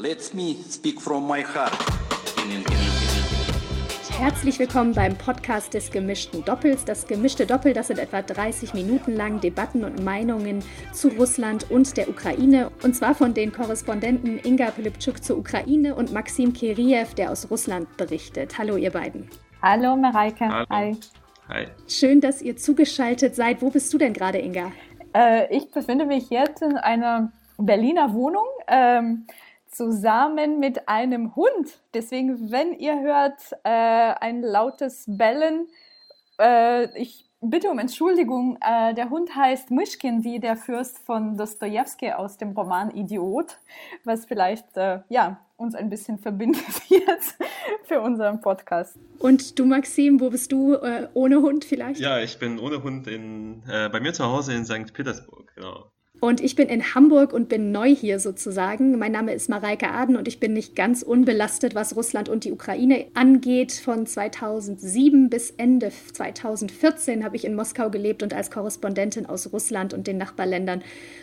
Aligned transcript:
Let 0.00 0.32
me 0.32 0.54
speak 0.70 1.00
from 1.00 1.26
my 1.26 1.42
heart. 1.42 1.76
Herzlich 4.16 4.60
willkommen 4.60 4.94
beim 4.94 5.16
Podcast 5.16 5.74
des 5.74 5.90
gemischten 5.90 6.44
Doppels. 6.44 6.84
Das 6.84 7.08
gemischte 7.08 7.46
Doppel, 7.46 7.72
das 7.72 7.88
sind 7.88 7.98
etwa 7.98 8.22
30 8.22 8.74
Minuten 8.74 9.16
lang 9.16 9.40
Debatten 9.40 9.82
und 9.82 10.04
Meinungen 10.04 10.62
zu 10.92 11.08
Russland 11.08 11.68
und 11.72 11.96
der 11.96 12.08
Ukraine. 12.08 12.70
Und 12.84 12.94
zwar 12.94 13.16
von 13.16 13.34
den 13.34 13.50
Korrespondenten 13.50 14.38
Inga 14.38 14.70
Pilipczuk 14.70 15.24
zur 15.24 15.36
Ukraine 15.36 15.96
und 15.96 16.12
Maxim 16.12 16.52
Kiriev, 16.52 17.14
der 17.14 17.32
aus 17.32 17.50
Russland 17.50 17.96
berichtet. 17.96 18.56
Hallo, 18.56 18.76
ihr 18.76 18.92
beiden. 18.92 19.28
Hallo, 19.62 19.96
Mareike. 19.96 20.48
Hallo. 20.48 20.66
Hi. 20.70 20.96
Hi. 21.48 21.66
Schön, 21.88 22.20
dass 22.20 22.40
ihr 22.40 22.56
zugeschaltet 22.56 23.34
seid. 23.34 23.62
Wo 23.62 23.70
bist 23.70 23.92
du 23.92 23.98
denn 23.98 24.12
gerade, 24.12 24.38
Inga? 24.38 24.70
Äh, 25.12 25.52
ich 25.56 25.72
befinde 25.72 26.06
mich 26.06 26.30
jetzt 26.30 26.62
in 26.62 26.76
einer 26.76 27.32
Berliner 27.56 28.14
Wohnung. 28.14 28.46
Ähm, 28.68 29.26
zusammen 29.70 30.58
mit 30.58 30.88
einem 30.88 31.36
Hund. 31.36 31.80
Deswegen, 31.94 32.50
wenn 32.50 32.72
ihr 32.72 33.00
hört 33.00 33.52
äh, 33.64 33.68
ein 33.68 34.42
lautes 34.42 35.04
Bellen, 35.06 35.68
äh, 36.40 36.98
ich 36.98 37.28
bitte 37.40 37.70
um 37.70 37.78
Entschuldigung. 37.78 38.58
Äh, 38.60 38.94
der 38.94 39.10
Hund 39.10 39.34
heißt 39.34 39.70
Mischkin, 39.70 40.24
wie 40.24 40.40
der 40.40 40.56
Fürst 40.56 40.98
von 40.98 41.36
Dostoevsky 41.36 42.12
aus 42.12 42.38
dem 42.38 42.52
Roman 42.52 42.90
Idiot, 42.90 43.58
was 44.04 44.26
vielleicht 44.26 44.76
äh, 44.76 45.00
ja 45.08 45.40
uns 45.56 45.74
ein 45.74 45.90
bisschen 45.90 46.18
verbindet 46.18 46.64
jetzt 46.88 47.36
für 47.84 48.00
unseren 48.00 48.40
Podcast. 48.40 48.96
Und 49.18 49.58
du, 49.58 49.64
Maxim, 49.64 50.20
wo 50.20 50.30
bist 50.30 50.52
du 50.52 50.74
äh, 50.74 51.08
ohne 51.14 51.42
Hund 51.42 51.64
vielleicht? 51.64 52.00
Ja, 52.00 52.20
ich 52.20 52.38
bin 52.38 52.58
ohne 52.58 52.82
Hund 52.82 53.06
in, 53.08 53.62
äh, 53.68 53.88
bei 53.88 54.00
mir 54.00 54.12
zu 54.12 54.24
Hause 54.24 54.54
in 54.54 54.64
St. 54.64 54.92
Petersburg, 54.92 55.52
genau. 55.54 55.90
Und 56.20 56.40
ich 56.40 56.56
bin 56.56 56.68
in 56.68 56.96
Hamburg 56.96 57.32
und 57.32 57.48
bin 57.48 57.70
neu 57.70 57.94
hier 57.94 58.18
sozusagen. 58.18 58.98
Mein 58.98 59.12
Name 59.12 59.32
ist 59.34 59.48
Mareike 59.48 59.90
Aden 59.90 60.16
und 60.16 60.26
ich 60.26 60.40
bin 60.40 60.52
nicht 60.52 60.74
ganz 60.74 61.02
unbelastet, 61.02 61.76
was 61.76 61.94
Russland 61.94 62.28
und 62.28 62.42
die 62.42 62.50
Ukraine 62.50 63.06
angeht. 63.14 63.70
Von 63.70 64.04
2007 64.04 65.30
bis 65.30 65.52
Ende 65.52 65.92
2014 66.12 67.24
habe 67.24 67.36
ich 67.36 67.44
in 67.44 67.54
Moskau 67.54 67.88
gelebt 67.88 68.24
und 68.24 68.34
als 68.34 68.50
Korrespondentin 68.50 69.26
aus 69.26 69.52
Russland 69.52 69.94
und 69.94 70.08
den 70.08 70.18
Nachbarländern 70.18 70.82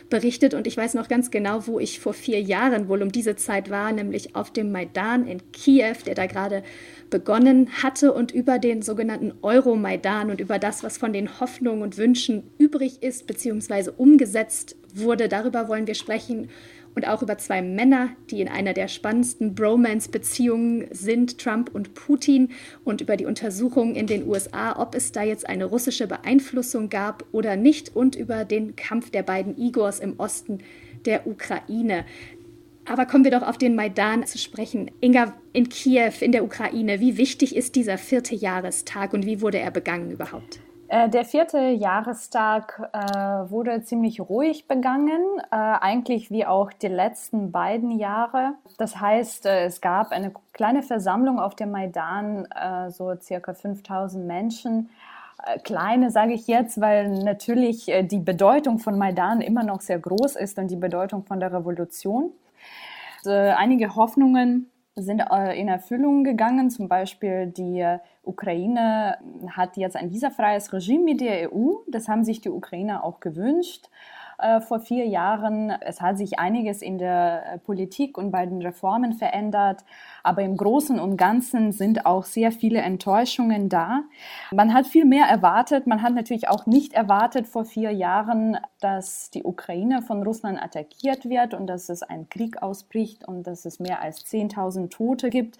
berichtet. 0.09 0.53
Und 0.53 0.65
ich 0.65 0.77
weiß 0.77 0.93
noch 0.93 1.09
ganz 1.09 1.29
genau, 1.29 1.67
wo 1.67 1.77
ich 1.77 1.99
vor 1.99 2.13
vier 2.13 2.39
Jahren 2.39 2.87
wohl 2.87 3.01
um 3.01 3.11
diese 3.11 3.35
Zeit 3.35 3.69
war, 3.69 3.91
nämlich 3.91 4.33
auf 4.37 4.49
dem 4.51 4.71
Maidan 4.71 5.27
in 5.27 5.51
Kiew, 5.51 5.97
der 6.05 6.15
da 6.15 6.25
gerade 6.25 6.63
begonnen 7.09 7.67
hatte 7.83 8.13
und 8.13 8.31
über 8.31 8.59
den 8.59 8.81
sogenannten 8.81 9.33
Euromaidan 9.41 10.31
und 10.31 10.39
über 10.39 10.57
das, 10.57 10.85
was 10.85 10.97
von 10.97 11.11
den 11.11 11.41
Hoffnungen 11.41 11.81
und 11.81 11.97
Wünschen 11.97 12.43
übrig 12.57 13.03
ist 13.03 13.27
bzw. 13.27 13.91
umgesetzt 13.97 14.77
wurde. 14.95 15.29
Darüber 15.29 15.67
wollen 15.67 15.87
wir 15.87 15.95
sprechen 15.95 16.49
und 16.95 17.07
auch 17.07 17.21
über 17.21 17.37
zwei 17.37 17.61
Männer, 17.61 18.09
die 18.31 18.41
in 18.41 18.47
einer 18.47 18.73
der 18.73 18.87
spannendsten 18.87 19.53
Bromance-Beziehungen 19.53 20.87
sind, 20.91 21.37
Trump 21.37 21.69
und 21.73 21.93
Putin, 21.93 22.49
und 22.83 23.01
über 23.01 23.17
die 23.17 23.25
Untersuchungen 23.25 23.95
in 23.95 24.07
den 24.07 24.27
USA, 24.27 24.79
ob 24.79 24.95
es 24.95 25.11
da 25.11 25.23
jetzt 25.23 25.47
eine 25.47 25.65
russische 25.65 26.07
Beeinflussung 26.07 26.89
gab 26.89 27.25
oder 27.33 27.57
nicht, 27.57 27.95
und 27.95 28.15
über 28.15 28.45
den 28.45 28.75
Kampf 28.75 29.11
der 29.11 29.23
beiden 29.23 29.57
Igors 29.57 29.99
im 29.99 30.19
Osten 30.19 30.59
der 31.05 31.27
Ukraine. 31.27 32.05
Aber 32.85 33.05
kommen 33.05 33.23
wir 33.23 33.31
doch 33.31 33.41
auf 33.41 33.57
den 33.57 33.75
Maidan 33.75 34.25
zu 34.25 34.37
sprechen. 34.37 34.91
Inga, 35.01 35.35
in 35.53 35.69
Kiew, 35.69 36.13
in 36.21 36.31
der 36.31 36.43
Ukraine, 36.43 36.99
wie 36.99 37.17
wichtig 37.17 37.55
ist 37.55 37.75
dieser 37.75 37.97
vierte 37.97 38.35
Jahrestag 38.35 39.13
und 39.13 39.25
wie 39.25 39.41
wurde 39.41 39.59
er 39.59 39.71
begangen 39.71 40.11
überhaupt? 40.11 40.59
Äh, 40.95 41.09
der 41.09 41.25
vierte 41.25 41.59
Jahrestag 41.59 42.89
äh, 42.93 42.99
wurde 43.51 43.83
ziemlich 43.83 44.21
ruhig 44.21 44.65
begangen, 44.65 45.21
äh, 45.51 45.55
eigentlich 45.55 46.31
wie 46.31 46.45
auch 46.45 46.71
die 46.71 46.87
letzten 46.87 47.51
beiden 47.51 47.91
Jahre. 47.91 48.53
Das 48.77 49.01
heißt, 49.01 49.45
äh, 49.45 49.65
es 49.65 49.81
gab 49.81 50.11
eine 50.11 50.31
kleine 50.53 50.83
Versammlung 50.83 51.37
auf 51.37 51.53
dem 51.53 51.71
Maidan, 51.71 52.45
äh, 52.45 52.91
so 52.91 53.13
circa 53.19 53.53
5000 53.53 54.25
Menschen. 54.25 54.89
Äh, 55.45 55.59
kleine 55.59 56.11
sage 56.11 56.31
ich 56.31 56.47
jetzt, 56.47 56.79
weil 56.79 57.09
natürlich 57.09 57.91
die 58.03 58.19
Bedeutung 58.19 58.79
von 58.79 58.97
Maidan 58.97 59.41
immer 59.41 59.63
noch 59.63 59.81
sehr 59.81 59.99
groß 59.99 60.37
ist 60.37 60.57
und 60.59 60.71
die 60.71 60.77
Bedeutung 60.77 61.25
von 61.25 61.41
der 61.41 61.51
Revolution. 61.51 62.31
einige 63.25 63.95
Hoffnungen 63.95 64.69
sind 64.95 65.21
in 65.55 65.67
Erfüllung 65.67 66.23
gegangen. 66.23 66.69
Zum 66.69 66.87
Beispiel 66.87 67.47
die 67.47 67.85
Ukraine 68.23 69.17
hat 69.49 69.77
jetzt 69.77 69.95
ein 69.95 70.11
visafreies 70.11 70.71
Regime 70.71 71.03
mit 71.03 71.21
der 71.21 71.51
EU. 71.51 71.75
Das 71.87 72.07
haben 72.07 72.23
sich 72.23 72.41
die 72.41 72.49
Ukrainer 72.49 73.03
auch 73.03 73.19
gewünscht 73.19 73.89
äh, 74.37 74.59
vor 74.61 74.79
vier 74.79 75.05
Jahren. 75.07 75.69
Es 75.81 76.01
hat 76.01 76.17
sich 76.17 76.39
einiges 76.39 76.81
in 76.81 76.97
der 76.97 77.59
Politik 77.65 78.17
und 78.17 78.31
bei 78.31 78.45
den 78.45 78.61
Reformen 78.61 79.13
verändert, 79.13 79.83
aber 80.23 80.41
im 80.41 80.57
Großen 80.57 80.99
und 80.99 81.17
Ganzen 81.17 81.71
sind 81.71 82.05
auch 82.05 82.23
sehr 82.23 82.51
viele 82.51 82.79
Enttäuschungen 82.79 83.69
da. 83.69 84.03
Man 84.51 84.73
hat 84.73 84.87
viel 84.87 85.05
mehr 85.05 85.25
erwartet. 85.25 85.87
Man 85.87 86.01
hat 86.01 86.13
natürlich 86.13 86.49
auch 86.49 86.65
nicht 86.65 86.93
erwartet 86.93 87.47
vor 87.47 87.65
vier 87.65 87.91
Jahren, 87.91 88.57
dass 88.81 89.29
die 89.31 89.43
Ukraine 89.43 90.01
von 90.01 90.23
Russland 90.23 90.61
attackiert 90.61 91.29
wird 91.29 91.53
und 91.53 91.67
dass 91.67 91.89
es 91.89 92.03
ein 92.03 92.29
Krieg 92.29 92.61
ausbricht 92.61 93.27
und 93.27 93.43
dass 93.43 93.65
es 93.65 93.79
mehr 93.79 94.01
als 94.01 94.25
10.000 94.25 94.89
Tote 94.89 95.29
gibt. 95.29 95.57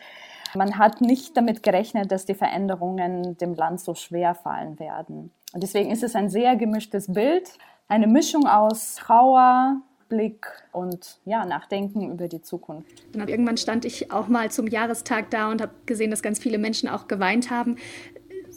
Man 0.56 0.78
hat 0.78 1.02
nicht 1.02 1.36
damit 1.36 1.64
gerechnet, 1.64 2.12
dass 2.12 2.26
die 2.26 2.34
Veränderungen 2.34 3.38
dem 3.38 3.54
Land 3.54 3.82
so 3.82 3.94
schwer 3.94 4.36
fallen 4.36 4.80
werden. 4.80 5.32
Und 5.54 5.64
deswegen 5.64 5.92
ist 5.92 6.04
es 6.04 6.16
ein 6.16 6.30
sehr 6.30 6.56
gemischtes 6.56 7.12
Bild, 7.12 7.58
eine 7.88 8.08
Mischung 8.08 8.48
aus 8.48 8.96
Trauer, 8.96 9.82
Blick 10.10 10.48
und 10.72 11.20
ja, 11.26 11.46
Nachdenken 11.46 12.12
über 12.12 12.28
die 12.28 12.42
Zukunft. 12.42 13.06
Und 13.14 13.30
irgendwann 13.30 13.58
stand 13.58 13.86
ich 13.86 14.12
auch 14.12 14.28
mal 14.28 14.52
zum 14.52 14.68
Jahrestag 14.68 15.32
da 15.32 15.50
und 15.50 15.62
habe 15.62 15.74
gesehen, 15.86 16.12
dass 16.12 16.22
ganz 16.22 16.40
viele 16.40 16.58
Menschen 16.58 16.90
auch 16.90 17.08
geweint 17.08 17.50
haben. 17.50 17.78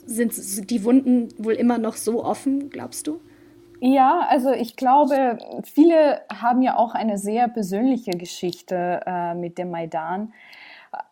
Sind 0.06 0.70
die 0.70 0.84
Wunden 0.84 1.28
wohl 1.38 1.54
immer 1.54 1.78
noch 1.78 1.96
so 1.96 2.24
offen, 2.24 2.70
glaubst 2.70 3.06
du? 3.06 3.20
Ja, 3.80 4.26
also 4.28 4.50
ich 4.50 4.76
glaube, 4.76 5.38
viele 5.64 6.22
haben 6.34 6.62
ja 6.62 6.76
auch 6.76 6.94
eine 6.94 7.16
sehr 7.16 7.48
persönliche 7.48 8.10
Geschichte 8.12 9.02
äh, 9.06 9.34
mit 9.34 9.56
dem 9.56 9.70
Maidan. 9.70 10.32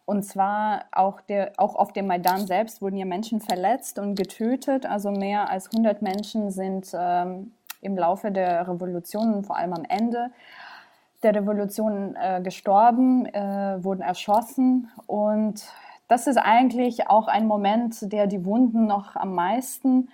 Und 0.04 0.24
zwar 0.24 0.84
auch, 0.90 1.20
der, 1.20 1.52
auch 1.58 1.76
auf 1.76 1.92
dem 1.92 2.06
Maidan 2.06 2.46
selbst 2.46 2.82
wurden 2.82 2.96
ja 2.96 3.04
Menschen 3.04 3.40
verletzt 3.40 3.98
und 3.98 4.16
getötet. 4.16 4.86
Also 4.86 5.10
mehr 5.10 5.48
als 5.50 5.70
100 5.70 6.02
Menschen 6.02 6.50
sind 6.50 6.90
ähm, 6.98 7.52
im 7.86 7.96
Laufe 7.96 8.30
der 8.30 8.68
Revolution, 8.68 9.44
vor 9.44 9.56
allem 9.56 9.72
am 9.72 9.84
Ende 9.88 10.30
der 11.22 11.34
Revolution, 11.34 12.14
äh, 12.16 12.40
gestorben, 12.42 13.26
äh, 13.26 13.82
wurden 13.82 14.02
erschossen. 14.02 14.90
Und 15.06 15.64
das 16.08 16.26
ist 16.26 16.36
eigentlich 16.36 17.08
auch 17.08 17.26
ein 17.26 17.46
Moment, 17.46 18.12
der 18.12 18.26
die 18.26 18.44
Wunden 18.44 18.86
noch 18.86 19.16
am 19.16 19.34
meisten 19.34 20.08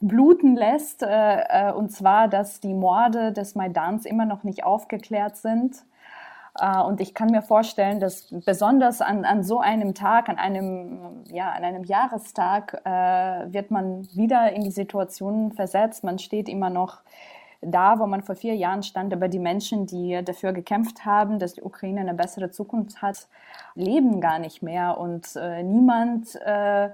bluten 0.00 0.56
lässt. 0.56 1.02
Äh, 1.02 1.68
äh 1.68 1.72
und 1.72 1.90
zwar, 1.90 2.28
dass 2.28 2.60
die 2.60 2.74
Morde 2.74 3.32
des 3.32 3.54
Maidans 3.54 4.06
immer 4.06 4.24
noch 4.24 4.42
nicht 4.42 4.64
aufgeklärt 4.64 5.36
sind. 5.36 5.84
Äh, 6.60 6.80
und 6.82 7.00
ich 7.00 7.14
kann 7.14 7.30
mir 7.30 7.42
vorstellen, 7.42 8.00
dass 8.00 8.26
besonders 8.44 9.00
an, 9.00 9.24
an 9.24 9.42
so 9.42 9.58
einem 9.60 9.94
Tag, 9.94 10.28
an 10.28 10.38
einem, 10.38 11.24
ja, 11.30 11.50
an 11.50 11.64
einem 11.64 11.84
Jahrestag, 11.84 12.80
äh, 12.84 13.52
wird 13.52 13.70
man 13.70 14.08
wieder 14.14 14.52
in 14.52 14.62
die 14.62 14.70
Situation 14.70 15.52
versetzt. 15.52 16.04
Man 16.04 16.18
steht 16.18 16.48
immer 16.48 16.70
noch 16.70 16.98
da, 17.60 17.98
wo 17.98 18.06
man 18.06 18.22
vor 18.22 18.36
vier 18.36 18.54
Jahren 18.54 18.82
stand, 18.82 19.12
aber 19.12 19.28
die 19.28 19.40
Menschen, 19.40 19.86
die 19.86 20.20
dafür 20.24 20.52
gekämpft 20.52 21.04
haben, 21.04 21.38
dass 21.38 21.54
die 21.54 21.62
Ukraine 21.62 22.00
eine 22.00 22.14
bessere 22.14 22.50
Zukunft 22.50 23.02
hat, 23.02 23.26
leben 23.74 24.20
gar 24.20 24.38
nicht 24.38 24.62
mehr 24.62 24.98
und 24.98 25.34
äh, 25.34 25.62
niemand 25.62 26.36
äh, 26.36 26.90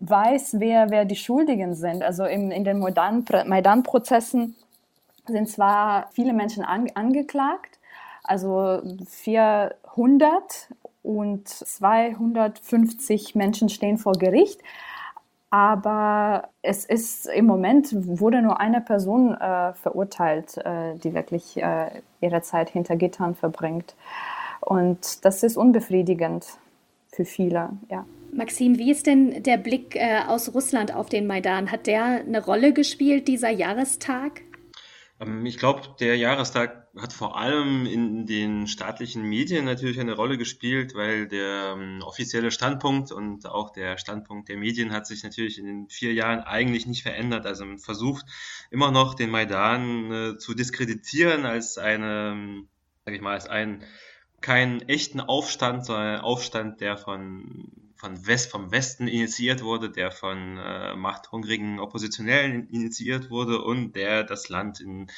weiß, 0.00 0.56
wer, 0.58 0.90
wer 0.90 1.04
die 1.04 1.16
Schuldigen 1.16 1.74
sind. 1.74 2.02
Also 2.02 2.24
im, 2.24 2.50
in 2.50 2.64
den 2.64 2.78
Maidan-Prozessen 2.78 4.56
sind 5.26 5.48
zwar 5.48 6.08
viele 6.12 6.32
Menschen 6.32 6.64
an, 6.64 6.88
angeklagt, 6.94 7.73
also 8.24 8.82
400 9.06 10.68
und 11.02 11.48
250 11.48 13.34
Menschen 13.34 13.68
stehen 13.68 13.98
vor 13.98 14.14
Gericht. 14.14 14.60
Aber 15.50 16.48
es 16.62 16.84
ist 16.84 17.26
im 17.26 17.46
Moment 17.46 17.90
wurde 17.92 18.42
nur 18.42 18.58
eine 18.58 18.80
Person 18.80 19.34
äh, 19.34 19.72
verurteilt, 19.74 20.56
äh, 20.56 20.96
die 20.96 21.14
wirklich 21.14 21.56
äh, 21.62 22.02
ihre 22.20 22.42
Zeit 22.42 22.70
hinter 22.70 22.96
Gittern 22.96 23.36
verbringt. 23.36 23.94
Und 24.60 25.24
das 25.24 25.44
ist 25.44 25.56
unbefriedigend 25.56 26.44
für 27.12 27.24
viele, 27.24 27.70
ja. 27.88 28.04
Maxim, 28.32 28.78
wie 28.78 28.90
ist 28.90 29.06
denn 29.06 29.44
der 29.44 29.58
Blick 29.58 29.94
äh, 29.94 30.18
aus 30.26 30.52
Russland 30.54 30.92
auf 30.92 31.08
den 31.08 31.28
Maidan? 31.28 31.70
Hat 31.70 31.86
der 31.86 32.04
eine 32.04 32.44
Rolle 32.44 32.72
gespielt, 32.72 33.28
dieser 33.28 33.50
Jahrestag? 33.50 34.40
Ähm, 35.24 35.46
ich 35.46 35.58
glaube, 35.58 35.82
der 36.00 36.16
Jahrestag 36.16 36.88
hat 36.96 37.12
vor 37.12 37.36
allem 37.36 37.86
in 37.86 38.26
den 38.26 38.66
staatlichen 38.66 39.22
Medien 39.22 39.64
natürlich 39.64 39.98
eine 39.98 40.14
Rolle 40.14 40.38
gespielt, 40.38 40.94
weil 40.94 41.26
der 41.26 41.74
ähm, 41.76 42.02
offizielle 42.02 42.50
Standpunkt 42.50 43.10
und 43.10 43.46
auch 43.46 43.70
der 43.70 43.98
Standpunkt 43.98 44.48
der 44.48 44.56
Medien 44.56 44.92
hat 44.92 45.06
sich 45.06 45.24
natürlich 45.24 45.58
in 45.58 45.66
den 45.66 45.88
vier 45.88 46.12
Jahren 46.12 46.40
eigentlich 46.40 46.86
nicht 46.86 47.02
verändert. 47.02 47.46
Also 47.46 47.64
man 47.64 47.78
versucht 47.78 48.26
immer 48.70 48.90
noch 48.90 49.14
den 49.14 49.30
Maidan 49.30 50.12
äh, 50.12 50.38
zu 50.38 50.54
diskreditieren 50.54 51.46
als 51.46 51.78
eine, 51.78 52.64
sag 53.04 53.14
ich 53.14 53.20
mal, 53.20 53.34
als 53.34 53.48
ein 53.48 53.84
keinen 54.40 54.82
echten 54.88 55.20
Aufstand, 55.20 55.86
sondern 55.86 56.06
einen 56.06 56.20
Aufstand, 56.20 56.80
der 56.80 56.98
von, 56.98 57.72
von 57.96 58.26
West, 58.26 58.50
vom 58.50 58.70
Westen 58.72 59.08
initiiert 59.08 59.62
wurde, 59.62 59.90
der 59.90 60.10
von 60.10 60.58
äh, 60.58 60.94
machthungrigen 60.96 61.78
Oppositionellen 61.78 62.68
initiiert 62.68 63.30
wurde 63.30 63.62
und 63.62 63.94
der 63.94 64.24
das 64.24 64.48
Land 64.48 64.80
in 64.80 65.10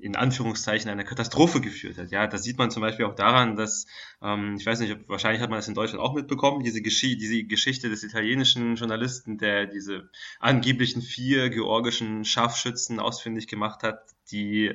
in 0.00 0.16
Anführungszeichen 0.16 0.90
eine 0.90 1.04
Katastrophe 1.04 1.60
geführt 1.60 1.98
hat. 1.98 2.10
Ja, 2.10 2.26
das 2.26 2.42
sieht 2.42 2.58
man 2.58 2.70
zum 2.70 2.80
Beispiel 2.80 3.04
auch 3.04 3.14
daran, 3.14 3.56
dass, 3.56 3.86
ähm, 4.22 4.56
ich 4.58 4.66
weiß 4.66 4.80
nicht, 4.80 4.92
ob, 4.92 5.08
wahrscheinlich 5.08 5.42
hat 5.42 5.50
man 5.50 5.58
das 5.58 5.68
in 5.68 5.74
Deutschland 5.74 6.02
auch 6.02 6.14
mitbekommen, 6.14 6.64
diese, 6.64 6.82
Geschi 6.82 7.16
diese 7.16 7.44
Geschichte 7.44 7.88
des 7.88 8.02
italienischen 8.02 8.76
Journalisten, 8.76 9.38
der 9.38 9.66
diese 9.66 10.08
angeblichen 10.40 11.02
vier 11.02 11.50
georgischen 11.50 12.24
Scharfschützen 12.24 13.00
ausfindig 13.00 13.46
gemacht 13.46 13.82
hat, 13.82 14.00
die 14.30 14.72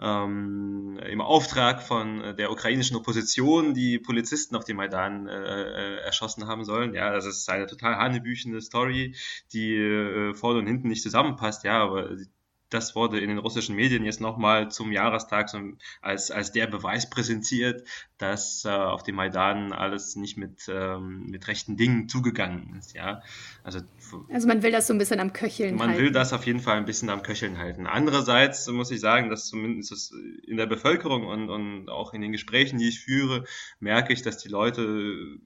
ähm, 0.00 0.98
im 1.06 1.20
Auftrag 1.20 1.82
von 1.82 2.36
der 2.36 2.50
ukrainischen 2.50 2.96
Opposition 2.96 3.74
die 3.74 3.98
Polizisten 3.98 4.54
auf 4.56 4.64
dem 4.64 4.76
Maidan 4.76 5.26
äh, 5.26 5.32
äh, 5.32 5.96
erschossen 6.04 6.46
haben 6.46 6.64
sollen. 6.64 6.94
Ja, 6.94 7.12
das 7.12 7.26
ist 7.26 7.48
eine 7.50 7.66
total 7.66 7.96
hanebüchende 7.96 8.60
Story, 8.60 9.16
die 9.52 9.74
äh, 9.74 10.34
vorne 10.34 10.60
und 10.60 10.66
hinten 10.66 10.88
nicht 10.88 11.02
zusammenpasst. 11.02 11.64
Ja, 11.64 11.82
aber 11.82 12.16
das 12.72 12.94
wurde 12.94 13.20
in 13.20 13.28
den 13.28 13.38
russischen 13.38 13.76
Medien 13.76 14.04
jetzt 14.04 14.20
nochmal 14.20 14.70
zum 14.70 14.92
Jahrestag 14.92 15.50
als, 16.00 16.30
als 16.30 16.52
der 16.52 16.66
Beweis 16.66 17.10
präsentiert, 17.10 17.86
dass 18.18 18.64
äh, 18.64 18.68
auf 18.68 19.02
dem 19.02 19.16
Maidan 19.16 19.72
alles 19.72 20.16
nicht 20.16 20.36
mit, 20.36 20.68
ähm, 20.68 21.26
mit 21.26 21.48
rechten 21.48 21.76
Dingen 21.76 22.08
zugegangen 22.08 22.76
ist. 22.78 22.94
Ja? 22.94 23.22
Also, 23.64 23.80
also 24.30 24.46
man 24.46 24.62
will 24.62 24.72
das 24.72 24.86
so 24.86 24.94
ein 24.94 24.98
bisschen 24.98 25.20
am 25.20 25.32
Köcheln 25.32 25.76
man 25.76 25.88
halten. 25.88 26.00
Man 26.00 26.06
will 26.06 26.12
das 26.12 26.32
auf 26.32 26.46
jeden 26.46 26.60
Fall 26.60 26.76
ein 26.76 26.84
bisschen 26.84 27.10
am 27.10 27.22
Köcheln 27.22 27.58
halten. 27.58 27.86
Andererseits 27.86 28.66
muss 28.68 28.90
ich 28.90 29.00
sagen, 29.00 29.28
dass 29.28 29.48
zumindest 29.48 30.14
in 30.46 30.56
der 30.56 30.66
Bevölkerung 30.66 31.26
und, 31.26 31.50
und 31.50 31.88
auch 31.88 32.14
in 32.14 32.22
den 32.22 32.32
Gesprächen, 32.32 32.78
die 32.78 32.88
ich 32.88 33.00
führe, 33.00 33.44
merke 33.80 34.12
ich, 34.12 34.22
dass 34.22 34.38
die 34.38 34.48
Leute 34.48 35.38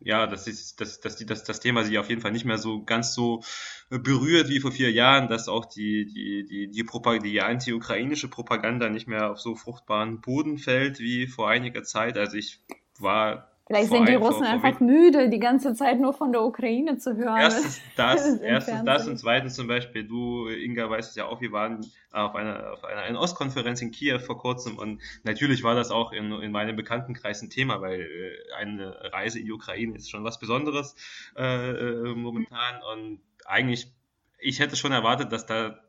ja, 0.00 0.26
das 0.26 0.48
ist, 0.48 0.80
dass, 0.80 1.00
dass 1.00 1.16
die, 1.16 1.26
dass 1.26 1.44
das 1.44 1.60
Thema 1.60 1.84
sie 1.84 1.98
auf 1.98 2.08
jeden 2.08 2.20
Fall 2.20 2.32
nicht 2.32 2.44
mehr 2.44 2.58
so 2.58 2.82
ganz 2.82 3.14
so 3.14 3.42
berührt 3.90 4.48
wie 4.48 4.58
vor 4.58 4.72
vier 4.72 4.90
Jahren, 4.90 5.28
dass 5.28 5.48
auch 5.48 5.66
die, 5.66 6.06
die, 6.06 6.44
die, 6.44 6.70
die, 6.70 7.20
die 7.22 7.40
anti-ukrainische 7.40 8.28
Propaganda 8.28 8.88
nicht 8.88 9.06
mehr 9.06 9.30
auf 9.30 9.40
so 9.40 9.54
fruchtbaren 9.54 10.20
Boden 10.20 10.58
fällt 10.58 10.98
wie 10.98 11.28
vor 11.28 11.48
einiger 11.48 11.84
Zeit. 11.84 12.18
Also 12.18 12.36
ich 12.36 12.60
war 12.98 13.51
Vielleicht 13.72 13.90
sind 13.90 14.06
die 14.06 14.14
Russen 14.16 14.44
einfach 14.44 14.80
müde, 14.80 15.30
die 15.30 15.38
ganze 15.38 15.72
Zeit 15.72 15.98
nur 15.98 16.12
von 16.12 16.30
der 16.30 16.42
Ukraine 16.42 16.98
zu 16.98 17.16
hören. 17.16 17.38
Erstens 17.38 17.80
das, 17.96 18.36
erstens 18.36 18.84
das 18.84 19.08
und 19.08 19.16
zweitens 19.16 19.54
zum 19.54 19.66
Beispiel, 19.66 20.04
du, 20.04 20.46
Inga, 20.48 20.90
weißt 20.90 21.08
es 21.08 21.16
ja 21.16 21.24
auch, 21.24 21.40
wir 21.40 21.52
waren 21.52 21.80
auf 22.10 22.34
einer, 22.34 22.74
auf 22.74 22.84
einer 22.84 23.18
Ostkonferenz 23.18 23.80
in 23.80 23.90
Kiew 23.90 24.18
vor 24.18 24.36
kurzem 24.36 24.76
und 24.76 25.00
natürlich 25.24 25.62
war 25.62 25.74
das 25.74 25.90
auch 25.90 26.12
in, 26.12 26.32
in 26.32 26.52
meinem 26.52 26.76
Bekanntenkreis 26.76 27.40
ein 27.40 27.48
Thema, 27.48 27.80
weil 27.80 28.02
äh, 28.02 28.52
eine 28.58 28.94
Reise 29.10 29.38
in 29.38 29.46
die 29.46 29.52
Ukraine 29.52 29.96
ist 29.96 30.10
schon 30.10 30.22
was 30.22 30.38
Besonderes 30.38 30.94
äh, 31.38 31.70
äh 31.70 32.14
momentan 32.14 32.82
und 32.92 33.20
eigentlich, 33.46 33.90
ich 34.38 34.60
hätte 34.60 34.76
schon 34.76 34.92
erwartet, 34.92 35.32
dass 35.32 35.46
da 35.46 35.80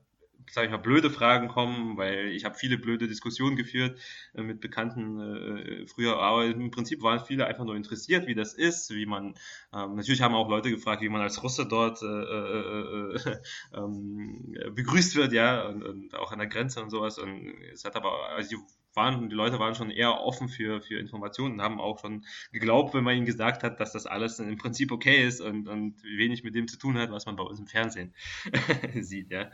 sage 0.50 0.68
ich 0.68 0.72
mal, 0.72 0.78
blöde 0.78 1.10
Fragen 1.10 1.48
kommen, 1.48 1.98
weil 1.98 2.28
ich 2.28 2.46
habe 2.46 2.56
viele 2.56 2.78
blöde 2.78 3.08
Diskussionen 3.08 3.56
geführt 3.56 4.00
äh, 4.34 4.42
mit 4.42 4.62
Bekannten 4.62 5.20
äh, 5.20 5.88
früher, 5.88 6.18
aber 6.20 6.46
im 6.46 6.72
Prinzip 6.72 7.02
waren 7.02 7.20
viele 7.20 7.48
einfach 7.48 7.66
nur 7.66 7.76
interessiert, 7.76 8.28
wie 8.28 8.36
das 8.36 8.54
ist, 8.54 8.92
wie 8.92 9.06
man, 9.06 9.36
ähm, 9.74 9.96
natürlich 9.96 10.22
haben 10.22 10.36
auch 10.36 10.50
Leute 10.50 10.70
gefragt, 10.70 11.02
wie 11.02 11.10
man 11.10 11.22
als 11.22 11.44
Russe 11.44 11.68
dort 11.68 12.02
äh, 12.02 12.06
äh, 12.06 13.16
äh 13.16 13.38
ähm, 13.74 14.56
begrüßt 14.72 15.16
wird, 15.16 15.34
ja, 15.34 15.68
und, 15.68 15.84
und, 15.84 16.16
auch 16.16 16.32
an 16.32 16.40
der 16.40 16.48
Grenze 16.48 16.82
und 16.82 16.90
sowas. 16.90 17.18
Und 17.18 17.54
es 17.72 17.86
hat 17.86 17.96
aber, 17.96 18.30
also 18.30 18.50
die 18.50 18.58
waren, 18.96 19.30
die 19.30 19.36
Leute 19.36 19.60
waren 19.60 19.76
schon 19.76 19.90
eher 19.90 20.22
offen 20.22 20.50
für, 20.50 20.82
für 20.82 21.00
Informationen 21.00 21.56
und 21.56 21.62
haben 21.62 21.80
auch 21.80 22.00
schon 22.00 22.26
geglaubt, 22.52 22.94
wenn 22.94 23.04
man 23.04 23.16
ihnen 23.16 23.26
gesagt 23.26 23.64
hat, 23.64 23.80
dass 23.80 23.92
das 23.92 24.06
alles 24.06 24.40
im 24.40 24.58
Prinzip 24.58 24.92
okay 24.92 25.26
ist 25.26 25.42
und, 25.42 25.68
und 25.68 26.04
wenig 26.04 26.44
mit 26.44 26.56
dem 26.56 26.68
zu 26.68 26.78
tun 26.78 26.98
hat, 26.98 27.12
was 27.12 27.26
man 27.26 27.36
bei 27.36 27.44
uns 27.44 27.60
im 27.60 27.68
Fernsehen 27.68 28.14
sieht, 29.02 29.32
ja. 29.32 29.50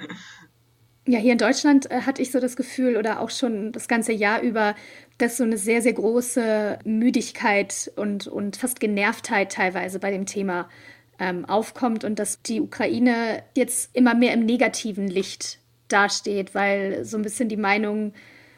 Ja, 1.10 1.18
hier 1.18 1.32
in 1.32 1.40
Deutschland 1.40 1.90
äh, 1.90 2.02
hatte 2.02 2.22
ich 2.22 2.30
so 2.30 2.40
das 2.40 2.56
Gefühl 2.56 2.96
oder 2.96 3.20
auch 3.20 3.32
schon 3.32 3.72
das 3.72 3.88
ganze 3.88 4.14
Jahr 4.14 4.42
über, 4.42 4.76
dass 5.18 5.38
so 5.38 5.44
eine 5.44 5.58
sehr, 5.58 5.82
sehr 5.82 5.94
große 5.94 6.78
Müdigkeit 6.84 7.92
und, 7.96 8.28
und 8.28 8.58
fast 8.58 8.80
Genervtheit 8.80 9.52
teilweise 9.52 9.98
bei 9.98 10.12
dem 10.12 10.28
Thema 10.28 10.70
ähm, 11.18 11.46
aufkommt 11.46 12.04
und 12.04 12.20
dass 12.20 12.44
die 12.44 12.62
Ukraine 12.62 13.42
jetzt 13.56 13.90
immer 13.96 14.14
mehr 14.14 14.34
im 14.34 14.46
negativen 14.46 15.08
Licht 15.08 15.58
dasteht, 15.88 16.54
weil 16.54 17.04
so 17.06 17.18
ein 17.18 17.24
bisschen 17.24 17.50
die 17.50 17.58
Meinung 17.58 18.14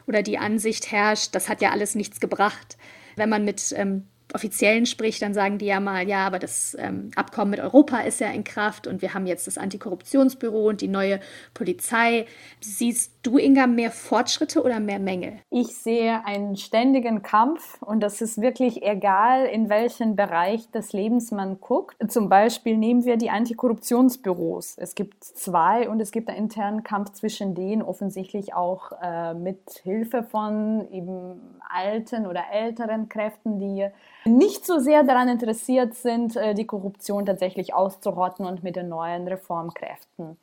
oder 0.06 0.22
die 0.22 0.36
Ansicht 0.36 0.92
herrscht, 0.92 1.34
das 1.34 1.48
hat 1.48 1.62
ja 1.62 1.70
alles 1.70 1.94
nichts 1.94 2.20
gebracht. 2.20 2.76
Wenn 3.16 3.30
man 3.30 3.46
mit 3.46 3.72
ähm, 3.78 4.08
Offiziellen 4.34 4.86
spricht, 4.86 5.22
dann 5.22 5.34
sagen 5.34 5.58
die 5.58 5.66
ja 5.66 5.80
mal, 5.80 6.08
ja, 6.08 6.26
aber 6.26 6.38
das 6.38 6.76
ähm, 6.78 7.10
Abkommen 7.16 7.50
mit 7.50 7.60
Europa 7.60 8.00
ist 8.00 8.20
ja 8.20 8.30
in 8.30 8.44
Kraft 8.44 8.86
und 8.86 9.02
wir 9.02 9.14
haben 9.14 9.26
jetzt 9.26 9.46
das 9.46 9.58
Antikorruptionsbüro 9.58 10.68
und 10.68 10.80
die 10.80 10.88
neue 10.88 11.20
Polizei. 11.54 12.26
Siehst 12.60 13.11
du, 13.22 13.38
Inga, 13.38 13.66
mehr 13.66 13.90
Fortschritte 13.90 14.62
oder 14.62 14.80
mehr 14.80 14.98
Mängel? 14.98 15.34
Ich 15.50 15.76
sehe 15.76 16.24
einen 16.24 16.56
ständigen 16.56 17.22
Kampf 17.22 17.80
und 17.82 18.00
das 18.00 18.20
ist 18.20 18.40
wirklich 18.40 18.82
egal, 18.82 19.46
in 19.46 19.68
welchen 19.68 20.16
Bereich 20.16 20.70
des 20.70 20.92
Lebens 20.92 21.30
man 21.30 21.60
guckt. 21.60 21.96
Zum 22.10 22.28
Beispiel 22.28 22.76
nehmen 22.76 23.04
wir 23.04 23.16
die 23.16 23.30
Antikorruptionsbüros. 23.30 24.76
Es 24.78 24.94
gibt 24.94 25.22
zwei 25.24 25.88
und 25.88 26.00
es 26.00 26.10
gibt 26.10 26.28
einen 26.28 26.38
internen 26.38 26.82
Kampf 26.82 27.12
zwischen 27.12 27.54
denen, 27.54 27.82
offensichtlich 27.82 28.54
auch 28.54 28.92
äh, 29.02 29.34
mit 29.34 29.80
Hilfe 29.82 30.22
von 30.22 30.88
eben 30.90 31.40
alten 31.68 32.26
oder 32.26 32.44
älteren 32.52 33.08
Kräften, 33.08 33.58
die 33.58 33.88
nicht 34.24 34.66
so 34.66 34.78
sehr 34.78 35.04
daran 35.04 35.28
interessiert 35.28 35.94
sind, 35.94 36.36
äh, 36.36 36.54
die 36.54 36.66
Korruption 36.66 37.24
tatsächlich 37.24 37.74
auszurotten 37.74 38.44
und 38.46 38.62
mit 38.62 38.76
den 38.76 38.88
neuen 38.88 39.28
Reformkräften. 39.28 40.36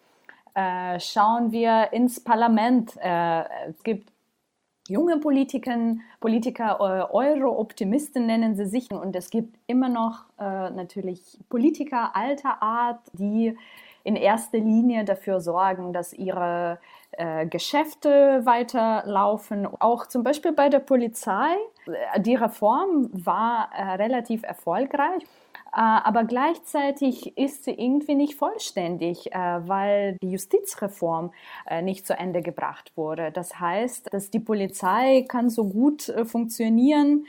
Äh, 0.60 1.00
schauen 1.00 1.52
wir 1.52 1.94
ins 1.94 2.22
Parlament. 2.22 2.98
Äh, 3.02 3.44
es 3.70 3.82
gibt 3.84 4.12
junge 4.90 5.18
Politiken, 5.20 6.02
Politiker, 6.20 6.82
Euro-Optimisten 6.82 8.26
nennen 8.26 8.56
sie 8.56 8.66
sich. 8.66 8.92
Und 8.92 9.16
es 9.16 9.30
gibt 9.30 9.56
immer 9.68 9.88
noch 9.88 10.26
natürlich 10.38 11.38
Politiker 11.48 12.16
alter 12.16 12.62
Art, 12.64 13.02
die 13.14 13.56
in 14.04 14.16
erster 14.16 14.58
Linie 14.58 15.06
dafür 15.06 15.40
sorgen, 15.42 15.94
dass 15.94 16.14
ihre 16.14 16.80
äh, 17.12 17.46
Geschäfte 17.46 18.46
weiterlaufen. 18.46 19.68
Auch 19.80 20.08
zum 20.08 20.24
Beispiel 20.24 20.52
bei 20.54 20.70
der 20.70 20.80
Polizei. 20.80 21.56
Die 22.18 22.36
Reform 22.36 23.10
war 23.14 23.70
äh, 23.76 23.96
relativ 23.96 24.44
erfolgreich. 24.44 25.24
Äh, 25.72 25.80
aber 25.82 26.24
gleichzeitig 26.24 27.38
ist 27.38 27.66
sie 27.66 27.72
irgendwie 27.72 28.16
nicht 28.16 28.36
vollständig, 28.36 29.32
äh, 29.32 29.38
weil 29.38 30.18
die 30.22 30.32
Justizreform 30.32 31.32
äh, 31.68 31.82
nicht 31.82 32.08
zu 32.08 32.18
Ende 32.18 32.42
gebracht 32.42 32.92
wurde. 32.96 33.32
Das 33.32 33.60
heißt, 33.60 34.12
dass 34.12 34.32
die 34.32 34.40
Polizei 34.40 35.26
kann 35.28 35.50
so 35.50 35.70
gut 35.70 36.14
funktionieren, 36.26 37.26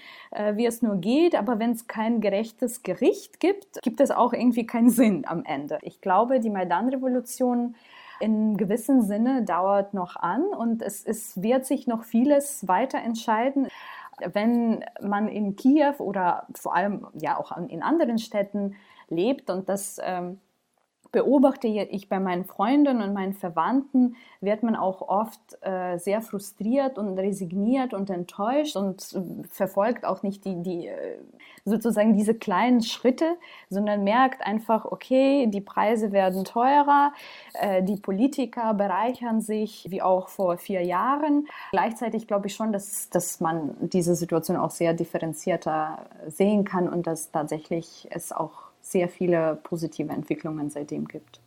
wie 0.55 0.67
es 0.67 0.83
nur 0.83 0.97
geht, 0.97 1.35
aber 1.35 1.59
wenn 1.59 1.73
es 1.73 1.87
kein 1.87 2.21
gerechtes 2.21 2.83
Gericht 2.83 3.41
gibt, 3.41 3.81
gibt 3.83 4.01
es 4.01 4.11
auch 4.11 4.33
irgendwie 4.33 4.67
keinen 4.67 4.91
Sinn 5.01 5.25
am 5.27 5.45
Ende. 5.45 5.79
Ich 5.83 6.01
glaube, 6.01 6.41
die 6.41 6.51
Maidan-Revolution 6.51 7.75
in 8.21 8.57
gewissem 8.57 9.03
Sinne 9.03 9.43
dauert 9.45 9.95
noch 9.95 10.17
an 10.17 10.45
und 10.45 10.83
es, 10.83 11.05
es 11.05 11.43
wird 11.43 11.65
sich 11.65 11.87
noch 11.87 12.05
vieles 12.05 12.69
weiter 12.69 12.99
entscheiden 12.99 13.69
wenn 14.33 14.85
man 15.01 15.29
in 15.29 15.57
Kiew 15.57 15.95
oder 15.99 16.47
vor 16.55 16.75
allem 16.75 17.07
ja 17.15 17.39
auch 17.39 17.57
in 17.57 17.83
anderen 17.83 18.19
Städten 18.19 18.77
lebt 19.09 19.51
und 19.51 19.69
das 19.69 19.99
ähm, 20.03 20.41
beobachte 21.13 21.67
ich 21.67 22.09
bei 22.09 22.21
meinen 22.21 22.45
Freunden 22.45 23.03
und 23.03 23.13
meinen 23.13 23.35
Verwandten, 23.35 24.17
wird 24.41 24.63
man 24.63 24.77
auch 24.77 25.03
oft 25.03 25.41
äh, 25.63 25.99
sehr 25.99 26.23
frustriert 26.23 26.99
und 26.99 27.19
resigniert 27.19 27.95
und 27.95 28.11
enttäuscht 28.11 28.77
und 28.77 29.03
verfolgt 29.51 30.05
auch 30.05 30.23
nicht 30.23 30.45
die, 30.45 30.63
die 30.63 30.87
äh, 30.87 31.19
sozusagen 31.65 32.15
diese 32.15 32.35
kleinen 32.35 32.83
Schritte, 32.83 33.37
sondern 33.69 34.05
merkt 34.05 34.47
einfach, 34.47 34.85
okay, 34.85 35.47
die 35.49 35.61
Preise 35.61 36.13
werden 36.13 36.45
teurer, 36.45 37.13
äh, 37.55 37.83
die 37.83 37.97
Politiker 37.97 38.75
bereichern 38.75 39.41
sich 39.41 39.87
wie 39.91 40.03
auch 40.03 40.29
vor 40.29 40.59
vier 40.59 40.83
Jahren. 40.83 41.47
Gleichzeitig 41.73 42.27
glaube 42.27 42.47
ich 42.47 42.55
schon, 42.55 42.73
dass, 42.73 43.11
dass 43.11 43.41
man 43.41 43.75
diese 43.81 44.15
Situation 44.15 44.57
auch 44.57 44.71
sehr 44.71 44.95
differenzierter 44.95 46.07
sehen 46.29 46.65
kann 46.65 46.89
und 46.89 47.07
dass 47.07 47.31
tatsächlich 47.31 48.09
es 48.11 48.33
auch 48.33 48.70
sehr 48.91 49.09
viele 49.09 49.59
positive 49.63 50.13
Entwicklungen 50.13 50.71
seitdem 50.71 51.07
gibt. 51.07 51.41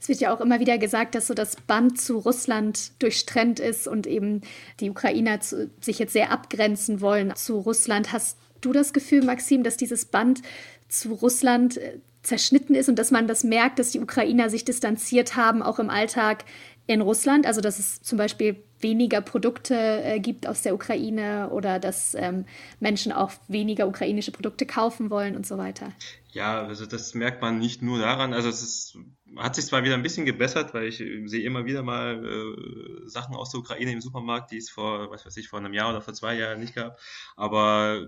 Es 0.00 0.08
wird 0.08 0.20
ja 0.20 0.34
auch 0.34 0.40
immer 0.40 0.60
wieder 0.60 0.78
gesagt, 0.78 1.14
dass 1.14 1.26
so 1.26 1.34
das 1.34 1.56
Band 1.56 2.00
zu 2.00 2.18
Russland 2.18 3.02
durchtrennt 3.02 3.58
ist 3.60 3.88
und 3.88 4.06
eben 4.06 4.42
die 4.80 4.90
Ukrainer 4.90 5.40
zu, 5.40 5.70
sich 5.80 5.98
jetzt 5.98 6.12
sehr 6.12 6.30
abgrenzen 6.30 7.00
wollen 7.00 7.34
zu 7.34 7.58
Russland. 7.58 8.12
Hast 8.12 8.38
du 8.60 8.72
das 8.72 8.92
Gefühl, 8.92 9.24
Maxim, 9.24 9.62
dass 9.62 9.76
dieses 9.76 10.04
Band 10.04 10.42
zu 10.88 11.14
Russland 11.14 11.78
äh, 11.78 11.98
zerschnitten 12.22 12.74
ist 12.74 12.88
und 12.88 12.98
dass 12.98 13.10
man 13.10 13.26
das 13.28 13.44
merkt, 13.44 13.78
dass 13.78 13.90
die 13.90 14.00
Ukrainer 14.00 14.50
sich 14.50 14.64
distanziert 14.64 15.36
haben, 15.36 15.62
auch 15.62 15.78
im 15.78 15.90
Alltag 15.90 16.44
in 16.86 17.00
Russland, 17.00 17.46
also 17.46 17.60
dass 17.60 17.78
es 17.78 18.00
zum 18.02 18.18
Beispiel 18.18 18.62
weniger 18.80 19.20
Produkte 19.20 19.74
äh, 19.74 20.20
gibt 20.20 20.46
aus 20.46 20.62
der 20.62 20.74
Ukraine 20.74 21.50
oder 21.50 21.78
dass 21.80 22.14
ähm, 22.14 22.44
Menschen 22.78 23.10
auch 23.12 23.32
weniger 23.48 23.88
ukrainische 23.88 24.30
Produkte 24.30 24.66
kaufen 24.66 25.10
wollen 25.10 25.34
und 25.34 25.46
so 25.46 25.58
weiter. 25.58 25.92
Ja, 26.30 26.62
also 26.62 26.86
das 26.86 27.14
merkt 27.14 27.40
man 27.40 27.58
nicht 27.58 27.82
nur 27.82 27.98
daran, 27.98 28.34
also 28.34 28.48
es 28.48 28.62
ist, 28.62 28.98
hat 29.36 29.56
sich 29.56 29.64
zwar 29.64 29.82
wieder 29.82 29.94
ein 29.94 30.02
bisschen 30.02 30.26
gebessert, 30.26 30.74
weil 30.74 30.84
ich 30.84 30.98
sehe 30.98 31.42
immer 31.42 31.64
wieder 31.64 31.82
mal 31.82 32.24
äh, 32.24 33.08
Sachen 33.08 33.34
aus 33.34 33.50
der 33.50 33.60
Ukraine 33.60 33.92
im 33.92 34.00
Supermarkt, 34.02 34.52
die 34.52 34.58
es 34.58 34.70
vor, 34.70 35.10
was 35.10 35.24
weiß 35.24 35.36
ich, 35.38 35.48
vor 35.48 35.58
einem 35.58 35.72
Jahr 35.72 35.90
oder 35.90 36.02
vor 36.02 36.14
zwei 36.14 36.34
Jahren 36.36 36.60
nicht 36.60 36.74
gab, 36.74 36.98
aber 37.34 38.06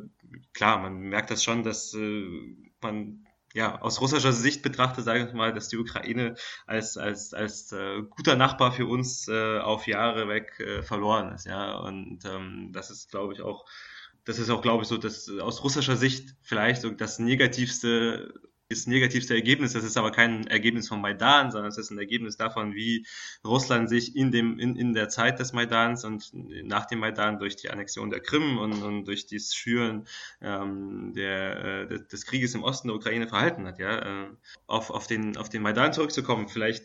klar, 0.52 0.78
man 0.78 1.00
merkt 1.00 1.30
das 1.30 1.42
schon, 1.42 1.64
dass 1.64 1.94
äh, 1.94 2.24
man 2.80 3.26
ja, 3.54 3.80
aus 3.80 4.00
russischer 4.00 4.32
Sicht 4.32 4.62
betrachtet, 4.62 5.04
sage 5.04 5.26
ich 5.26 5.32
mal, 5.32 5.52
dass 5.52 5.68
die 5.68 5.78
Ukraine 5.78 6.34
als, 6.66 6.96
als, 6.96 7.32
als 7.32 7.72
äh, 7.72 8.02
guter 8.10 8.36
Nachbar 8.36 8.72
für 8.72 8.86
uns 8.86 9.28
äh, 9.28 9.58
auf 9.58 9.86
Jahre 9.86 10.28
weg 10.28 10.58
äh, 10.60 10.82
verloren 10.82 11.32
ist, 11.32 11.46
ja. 11.46 11.76
Und 11.78 12.24
ähm, 12.24 12.70
das 12.72 12.90
ist, 12.90 13.10
glaube 13.10 13.32
ich, 13.32 13.40
auch, 13.40 13.64
das 14.24 14.38
ist 14.38 14.50
auch, 14.50 14.60
glaube 14.60 14.82
ich, 14.82 14.88
so, 14.88 14.98
dass 14.98 15.30
aus 15.40 15.64
russischer 15.64 15.96
Sicht 15.96 16.36
vielleicht 16.42 16.82
so 16.82 16.90
das 16.90 17.18
negativste 17.18 18.34
das 18.68 18.86
negativste 18.86 19.34
Ergebnis. 19.34 19.72
Das 19.72 19.84
ist 19.84 19.96
aber 19.96 20.10
kein 20.10 20.46
Ergebnis 20.46 20.88
von 20.88 21.00
Maidan, 21.00 21.50
sondern 21.50 21.70
es 21.70 21.78
ist 21.78 21.90
ein 21.90 21.98
Ergebnis 21.98 22.36
davon, 22.36 22.74
wie 22.74 23.06
Russland 23.44 23.88
sich 23.88 24.14
in, 24.14 24.30
dem, 24.30 24.58
in, 24.58 24.76
in 24.76 24.92
der 24.92 25.08
Zeit 25.08 25.38
des 25.38 25.54
Maidans 25.54 26.04
und 26.04 26.30
nach 26.64 26.84
dem 26.84 26.98
Maidan 26.98 27.38
durch 27.38 27.56
die 27.56 27.70
Annexion 27.70 28.10
der 28.10 28.20
Krim 28.20 28.58
und, 28.58 28.82
und 28.82 29.04
durch 29.06 29.26
das 29.26 29.54
Schüren 29.54 30.06
ähm, 30.42 31.14
der, 31.14 31.88
äh, 31.90 32.06
des 32.10 32.26
Krieges 32.26 32.54
im 32.54 32.62
Osten 32.62 32.88
der 32.88 32.96
Ukraine 32.96 33.26
verhalten 33.26 33.66
hat. 33.66 33.78
Ja? 33.78 34.24
Äh, 34.24 34.26
auf, 34.66 34.90
auf, 34.90 35.06
den, 35.06 35.38
auf 35.38 35.48
den 35.48 35.62
Maidan 35.62 35.94
zurückzukommen, 35.94 36.48
vielleicht 36.48 36.84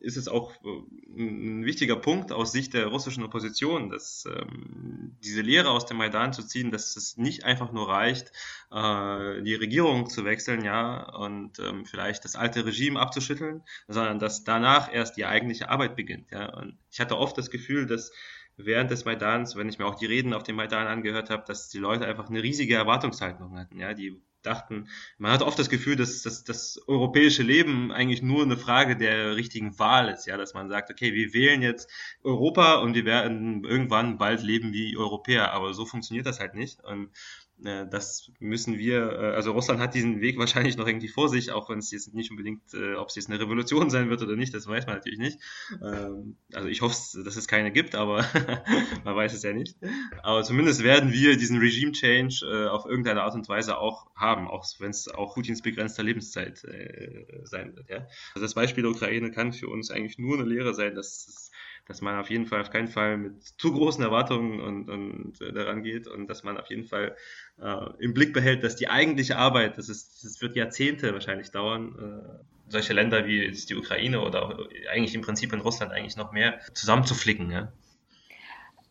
ist 0.00 0.16
es 0.16 0.26
auch 0.26 0.52
äh, 0.64 1.22
ein 1.22 1.64
wichtiger 1.64 1.96
Punkt 1.96 2.32
aus 2.32 2.50
Sicht 2.50 2.74
der 2.74 2.86
russischen 2.86 3.22
Opposition, 3.22 3.88
dass 3.88 4.24
ähm, 4.26 5.16
diese 5.22 5.42
Lehre 5.42 5.70
aus 5.70 5.86
dem 5.86 5.98
Maidan 5.98 6.32
zu 6.32 6.42
ziehen, 6.44 6.72
dass 6.72 6.96
es 6.96 7.16
nicht 7.16 7.44
einfach 7.44 7.70
nur 7.70 7.88
reicht, 7.88 8.32
äh, 8.72 9.42
die 9.42 9.54
Regierung 9.54 10.08
zu 10.08 10.24
wechseln, 10.24 10.64
ja, 10.64 11.19
und 11.20 11.58
ähm, 11.58 11.84
vielleicht 11.84 12.24
das 12.24 12.34
alte 12.34 12.64
Regime 12.64 12.98
abzuschütteln, 12.98 13.62
sondern 13.88 14.18
dass 14.18 14.42
danach 14.42 14.92
erst 14.92 15.18
die 15.18 15.26
eigentliche 15.26 15.68
Arbeit 15.68 15.94
beginnt. 15.94 16.30
Ja. 16.30 16.54
Und 16.54 16.78
ich 16.90 16.98
hatte 16.98 17.18
oft 17.18 17.36
das 17.36 17.50
Gefühl, 17.50 17.86
dass 17.86 18.10
während 18.56 18.90
des 18.90 19.04
Maidans, 19.04 19.54
wenn 19.54 19.68
ich 19.68 19.78
mir 19.78 19.86
auch 19.86 19.96
die 19.96 20.06
Reden 20.06 20.32
auf 20.32 20.44
dem 20.44 20.56
Maidan 20.56 20.86
angehört 20.86 21.28
habe, 21.28 21.44
dass 21.46 21.68
die 21.68 21.78
Leute 21.78 22.06
einfach 22.06 22.30
eine 22.30 22.42
riesige 22.42 22.74
Erwartungshaltung 22.74 23.58
hatten. 23.58 23.78
Ja. 23.78 23.92
Die 23.92 24.22
dachten, 24.42 24.88
man 25.18 25.32
hat 25.32 25.42
oft 25.42 25.58
das 25.58 25.68
Gefühl, 25.68 25.96
dass, 25.96 26.22
dass 26.22 26.42
das 26.42 26.80
europäische 26.86 27.42
Leben 27.42 27.92
eigentlich 27.92 28.22
nur 28.22 28.42
eine 28.42 28.56
Frage 28.56 28.96
der 28.96 29.36
richtigen 29.36 29.78
Wahl 29.78 30.08
ist, 30.08 30.26
ja, 30.26 30.38
dass 30.38 30.54
man 30.54 30.70
sagt, 30.70 30.90
okay, 30.90 31.12
wir 31.12 31.34
wählen 31.34 31.60
jetzt 31.60 31.90
Europa 32.22 32.76
und 32.76 32.94
wir 32.94 33.04
werden 33.04 33.62
irgendwann 33.64 34.16
bald 34.16 34.42
leben 34.42 34.72
wie 34.72 34.96
Europäer, 34.96 35.52
aber 35.52 35.74
so 35.74 35.84
funktioniert 35.84 36.24
das 36.24 36.40
halt 36.40 36.54
nicht. 36.54 36.82
Und 36.82 37.10
das 37.62 38.30
müssen 38.38 38.78
wir, 38.78 39.12
äh, 39.12 39.34
also 39.34 39.52
Russland 39.52 39.80
hat 39.80 39.94
diesen 39.94 40.20
Weg 40.20 40.38
wahrscheinlich 40.38 40.76
noch 40.76 40.86
irgendwie 40.86 41.08
vor 41.08 41.28
sich, 41.28 41.52
auch 41.52 41.68
wenn 41.68 41.78
es 41.78 41.90
jetzt 41.90 42.14
nicht 42.14 42.30
unbedingt, 42.30 42.62
äh, 42.74 42.94
ob 42.94 43.08
es 43.08 43.16
jetzt 43.16 43.28
eine 43.28 43.40
Revolution 43.40 43.90
sein 43.90 44.08
wird 44.08 44.22
oder 44.22 44.36
nicht, 44.36 44.54
das 44.54 44.66
weiß 44.66 44.86
man 44.86 44.96
natürlich 44.96 45.18
nicht. 45.18 45.38
Ähm, 45.82 46.36
also 46.52 46.68
ich 46.68 46.80
hoffe, 46.80 47.22
dass 47.22 47.36
es 47.36 47.48
keine 47.48 47.70
gibt, 47.70 47.94
aber 47.94 48.24
man 49.04 49.16
weiß 49.16 49.34
es 49.34 49.42
ja 49.42 49.52
nicht. 49.52 49.76
Aber 50.22 50.42
zumindest 50.42 50.82
werden 50.82 51.12
wir 51.12 51.36
diesen 51.36 51.58
Regime-Change 51.58 52.70
auf 52.70 52.86
irgendeine 52.86 53.22
Art 53.22 53.34
und 53.34 53.48
Weise 53.48 53.78
auch 53.78 54.06
haben, 54.14 54.48
auch 54.48 54.64
wenn 54.78 54.90
es 54.90 55.08
auch 55.08 55.34
Putins 55.34 55.62
begrenzter 55.62 56.02
Lebenszeit 56.02 56.58
sein 57.44 57.76
wird. 57.76 57.88
Ja? 57.88 58.06
Also 58.34 58.42
das 58.44 58.54
Beispiel 58.54 58.82
der 58.82 58.92
Ukraine 58.92 59.30
kann 59.30 59.52
für 59.52 59.68
uns 59.68 59.90
eigentlich 59.90 60.18
nur 60.18 60.38
eine 60.38 60.48
Lehre 60.48 60.74
sein, 60.74 60.94
dass 60.94 61.26
es 61.28 61.50
dass 61.90 62.02
man 62.02 62.16
auf 62.20 62.30
jeden 62.30 62.46
Fall 62.46 62.60
auf 62.60 62.70
keinen 62.70 62.86
Fall 62.86 63.16
mit 63.16 63.42
zu 63.42 63.72
großen 63.72 64.02
Erwartungen 64.04 64.60
und, 64.60 64.88
und 64.88 65.40
äh, 65.40 65.52
daran 65.52 65.82
geht 65.82 66.06
und 66.06 66.28
dass 66.28 66.44
man 66.44 66.56
auf 66.56 66.70
jeden 66.70 66.84
Fall 66.84 67.16
äh, 67.60 67.76
im 67.98 68.14
Blick 68.14 68.32
behält, 68.32 68.62
dass 68.62 68.76
die 68.76 68.88
eigentliche 68.88 69.36
Arbeit, 69.36 69.76
das, 69.76 69.88
ist, 69.88 70.22
das 70.22 70.40
wird 70.40 70.54
Jahrzehnte 70.54 71.12
wahrscheinlich 71.12 71.50
dauern, 71.50 71.96
äh, 71.98 72.44
solche 72.68 72.92
Länder 72.92 73.26
wie 73.26 73.50
die 73.50 73.74
Ukraine 73.74 74.20
oder 74.20 74.44
auch 74.44 74.68
eigentlich 74.92 75.16
im 75.16 75.22
Prinzip 75.22 75.52
in 75.52 75.60
Russland 75.60 75.90
eigentlich 75.90 76.16
noch 76.16 76.30
mehr 76.30 76.60
zusammenzuflicken. 76.74 77.50
Ja? 77.50 77.72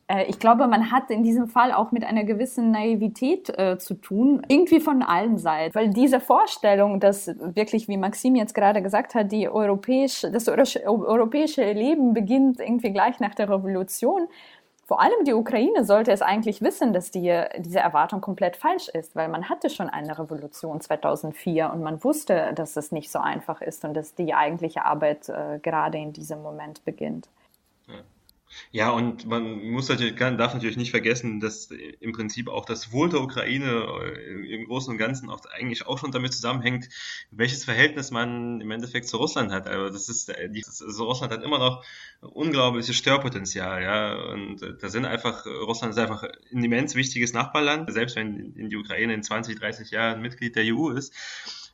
Äh, 0.10 0.26
ich 0.26 0.40
glaube, 0.40 0.68
man 0.68 0.92
hat 0.92 1.10
in 1.10 1.24
diesem 1.24 1.48
Fall 1.48 1.72
auch 1.72 1.92
mit 1.92 2.04
einer 2.04 2.26
gewissen 2.26 2.72
Naivität 2.72 3.50
äh, 3.58 3.78
zu 3.78 3.94
tun, 3.94 4.42
irgendwie 4.50 4.82
von 4.82 5.02
allen 5.02 5.38
Seiten. 5.38 5.74
Weil 5.76 5.90
diese 5.90 6.20
Vorstellung, 6.20 7.00
dass 7.00 7.28
wirklich, 7.40 7.88
wie 7.88 7.98
Maxim 7.98 8.36
jetzt 8.36 8.54
gerade 8.54 8.82
gesagt 8.82 9.16
hat, 9.16 9.32
die 9.32 9.48
europäische, 9.48 10.32
das 10.32 10.48
europäische 10.48 11.72
Leben 11.72 12.14
beginnt 12.14 12.60
irgendwie 12.60 12.92
gleich 12.92 13.20
nach 13.20 13.36
der 13.36 13.50
Revolution, 13.50 14.28
vor 14.86 15.02
allem 15.02 15.24
die 15.24 15.34
Ukraine 15.34 15.86
sollte 15.86 16.12
es 16.12 16.24
eigentlich 16.24 16.64
wissen, 16.64 16.94
dass 16.94 17.12
die, 17.12 17.44
diese 17.60 17.78
Erwartung 17.78 18.22
komplett 18.22 18.56
falsch 18.58 18.90
ist, 18.90 19.16
weil 19.16 19.28
man 19.30 19.48
hatte 19.48 19.70
schon 19.70 19.88
eine 19.88 20.18
Revolution 20.18 20.82
2004 20.82 21.72
und 21.72 21.84
man 21.84 22.04
wusste, 22.04 22.54
dass 22.56 22.76
es 22.76 22.92
nicht 22.92 23.12
so 23.12 23.20
einfach 23.20 23.62
ist 23.62 23.86
und 23.86 23.94
dass 23.94 24.16
die 24.16 24.34
eigentliche 24.34 24.86
Arbeit 24.86 25.30
äh, 25.30 25.60
gerade 25.62 26.00
in 26.00 26.12
diesem 26.12 26.42
Moment 26.42 26.84
beginnt. 26.86 27.30
Ja, 28.72 28.90
und 28.90 29.26
man 29.26 29.64
muss 29.72 29.90
natürlich, 29.90 30.16
kann, 30.16 30.38
darf 30.38 30.54
natürlich 30.54 30.78
nicht 30.78 30.92
vergessen, 30.92 31.40
dass 31.40 31.70
im 32.00 32.12
Prinzip 32.14 32.48
auch 32.48 32.66
das 32.66 32.92
Wohl 32.92 33.10
der 33.10 33.22
Ukraine 33.22 33.86
äh, 34.02 34.56
im 34.56 34.66
Großen 34.66 34.92
und 34.92 34.98
Ganzen 34.98 35.30
auch 35.30 35.42
eigentlich 35.52 35.86
auch 35.86 35.98
schon 35.98 36.12
damit 36.12 36.34
zusammenhängt, 36.34 36.90
welches 37.32 37.66
Verhältnis 37.66 38.12
man 38.12 38.62
im 38.62 38.72
Endeffekt 38.72 39.08
zu 39.08 39.18
Russland 39.18 39.52
hat. 39.52 39.68
Also 39.68 39.94
das 39.94 40.10
ist, 40.10 40.30
äh, 40.30 40.50
also 40.66 41.06
Russland 41.06 41.32
hat 41.34 41.44
immer 41.44 41.60
noch 41.60 41.86
unglaubliches 42.22 42.96
Störpotenzial, 42.96 43.84
ja. 43.84 44.16
Und 44.16 44.62
äh, 44.62 44.74
da 44.80 44.90
sind 44.90 45.06
einfach, 45.06 45.46
Russland 45.46 45.94
ist 45.94 46.00
einfach 46.00 46.24
ein 46.24 46.64
immens 46.64 46.96
wichtiges 46.96 47.34
Nachbarland, 47.34 47.92
selbst 47.94 48.16
wenn 48.16 48.54
in 48.56 48.70
die 48.70 48.78
Ukraine 48.78 49.14
in 49.14 49.24
20, 49.24 49.60
30 49.60 49.92
Jahren 49.92 50.22
Mitglied 50.22 50.56
der 50.56 50.64
EU 50.66 50.90
ist 50.90 51.14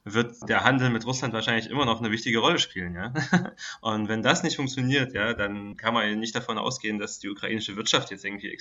wird 0.06 0.48
der 0.48 0.64
Handel 0.64 0.92
mit 0.92 1.06
Russland 1.06 1.34
wahrscheinlich 1.34 1.70
immer 1.70 1.86
noch 1.86 2.00
eine 2.00 2.12
wichtige 2.12 2.38
Rolle 2.38 2.60
spielen, 2.60 2.94
ja. 2.94 3.12
Und 3.82 4.08
wenn 4.08 4.22
das 4.22 4.44
nicht 4.44 4.56
funktioniert, 4.56 5.14
ja, 5.14 5.34
dann 5.34 5.78
kann 5.78 5.96
man 5.96 6.20
nicht 6.20 6.36
davon 6.36 6.60
ausgehen, 6.60 7.00
dass 7.00 7.18
die 7.18 7.28
ukrainische 7.28 7.76
Wirtschaft 7.76 8.12
jetzt 8.12 8.24
irgendwie 8.24 8.56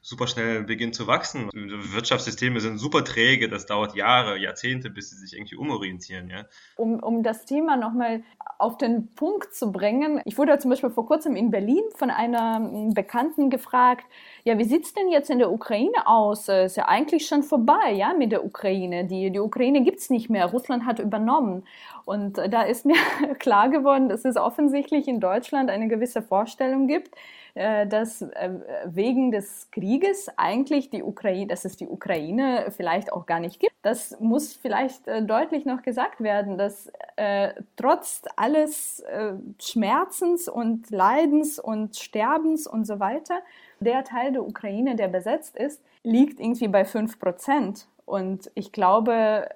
super 0.00 0.26
schnell 0.26 0.64
beginnt 0.64 0.94
zu 0.94 1.06
wachsen. 1.06 1.50
Wirtschaftssysteme 1.52 2.60
sind 2.60 2.78
super 2.78 3.04
träge, 3.04 3.50
das 3.50 3.66
dauert 3.66 3.94
Jahre, 3.94 4.38
Jahrzehnte, 4.38 4.88
bis 4.88 5.10
sie 5.10 5.16
sich 5.16 5.34
irgendwie 5.34 5.56
umorientieren, 5.56 6.30
ja. 6.30 6.46
Um, 6.76 6.98
um 7.00 7.22
das 7.22 7.44
Thema 7.44 7.76
nochmal 7.76 8.22
auf 8.58 8.78
den 8.78 9.14
Punkt 9.14 9.54
zu 9.54 9.72
bringen, 9.72 10.22
ich 10.24 10.38
wurde 10.38 10.58
zum 10.58 10.70
Beispiel 10.70 10.90
vor 10.90 11.06
kurzem 11.06 11.36
in 11.36 11.50
Berlin 11.50 11.84
von 11.94 12.08
einer 12.08 12.90
Bekannten 12.94 13.50
gefragt, 13.50 14.06
ja, 14.44 14.56
wie 14.56 14.64
sieht's 14.64 14.94
denn 14.94 15.10
jetzt 15.10 15.28
in 15.28 15.40
der 15.40 15.52
Ukraine 15.52 16.06
aus? 16.06 16.48
Ist 16.48 16.76
ja 16.76 16.88
eigentlich 16.88 17.26
schon 17.26 17.42
vorbei, 17.42 17.92
ja, 17.92 18.14
mit 18.14 18.32
der 18.32 18.46
Ukraine. 18.46 19.04
Die, 19.04 19.30
die 19.30 19.40
Ukraine 19.40 19.82
gibt's 19.82 20.08
nicht 20.08 20.30
mehr. 20.30 20.46
Russland 20.46 20.85
hat 20.86 20.98
übernommen. 20.98 21.64
Und 22.04 22.38
da 22.38 22.62
ist 22.62 22.86
mir 22.86 22.96
klar 23.38 23.68
geworden, 23.68 24.08
dass 24.08 24.24
es 24.24 24.36
offensichtlich 24.36 25.08
in 25.08 25.20
Deutschland 25.20 25.70
eine 25.70 25.88
gewisse 25.88 26.22
Vorstellung 26.22 26.86
gibt, 26.86 27.14
äh, 27.54 27.86
dass 27.86 28.22
äh, 28.22 28.50
wegen 28.84 29.30
des 29.30 29.70
Krieges 29.70 30.30
eigentlich 30.36 30.90
die 30.90 31.02
Ukraine, 31.02 31.46
dass 31.46 31.64
es 31.64 31.76
die 31.76 31.88
Ukraine 31.88 32.66
vielleicht 32.76 33.12
auch 33.12 33.24
gar 33.24 33.40
nicht 33.40 33.60
gibt. 33.60 33.72
Das 33.82 34.18
muss 34.20 34.54
vielleicht 34.54 35.08
äh, 35.08 35.22
deutlich 35.22 35.64
noch 35.64 35.82
gesagt 35.82 36.20
werden, 36.20 36.58
dass 36.58 36.92
äh, 37.16 37.54
trotz 37.76 38.22
alles 38.36 39.00
äh, 39.00 39.32
Schmerzens 39.58 40.48
und 40.48 40.90
Leidens 40.90 41.58
und 41.58 41.96
Sterbens 41.96 42.66
und 42.66 42.86
so 42.86 43.00
weiter, 43.00 43.40
der 43.80 44.04
Teil 44.04 44.32
der 44.32 44.46
Ukraine, 44.46 44.94
der 44.94 45.08
besetzt 45.08 45.56
ist, 45.56 45.82
liegt 46.02 46.40
irgendwie 46.40 46.68
bei 46.68 46.84
fünf 46.84 47.18
Prozent. 47.18 47.88
Und 48.04 48.50
ich 48.54 48.70
glaube, 48.70 49.48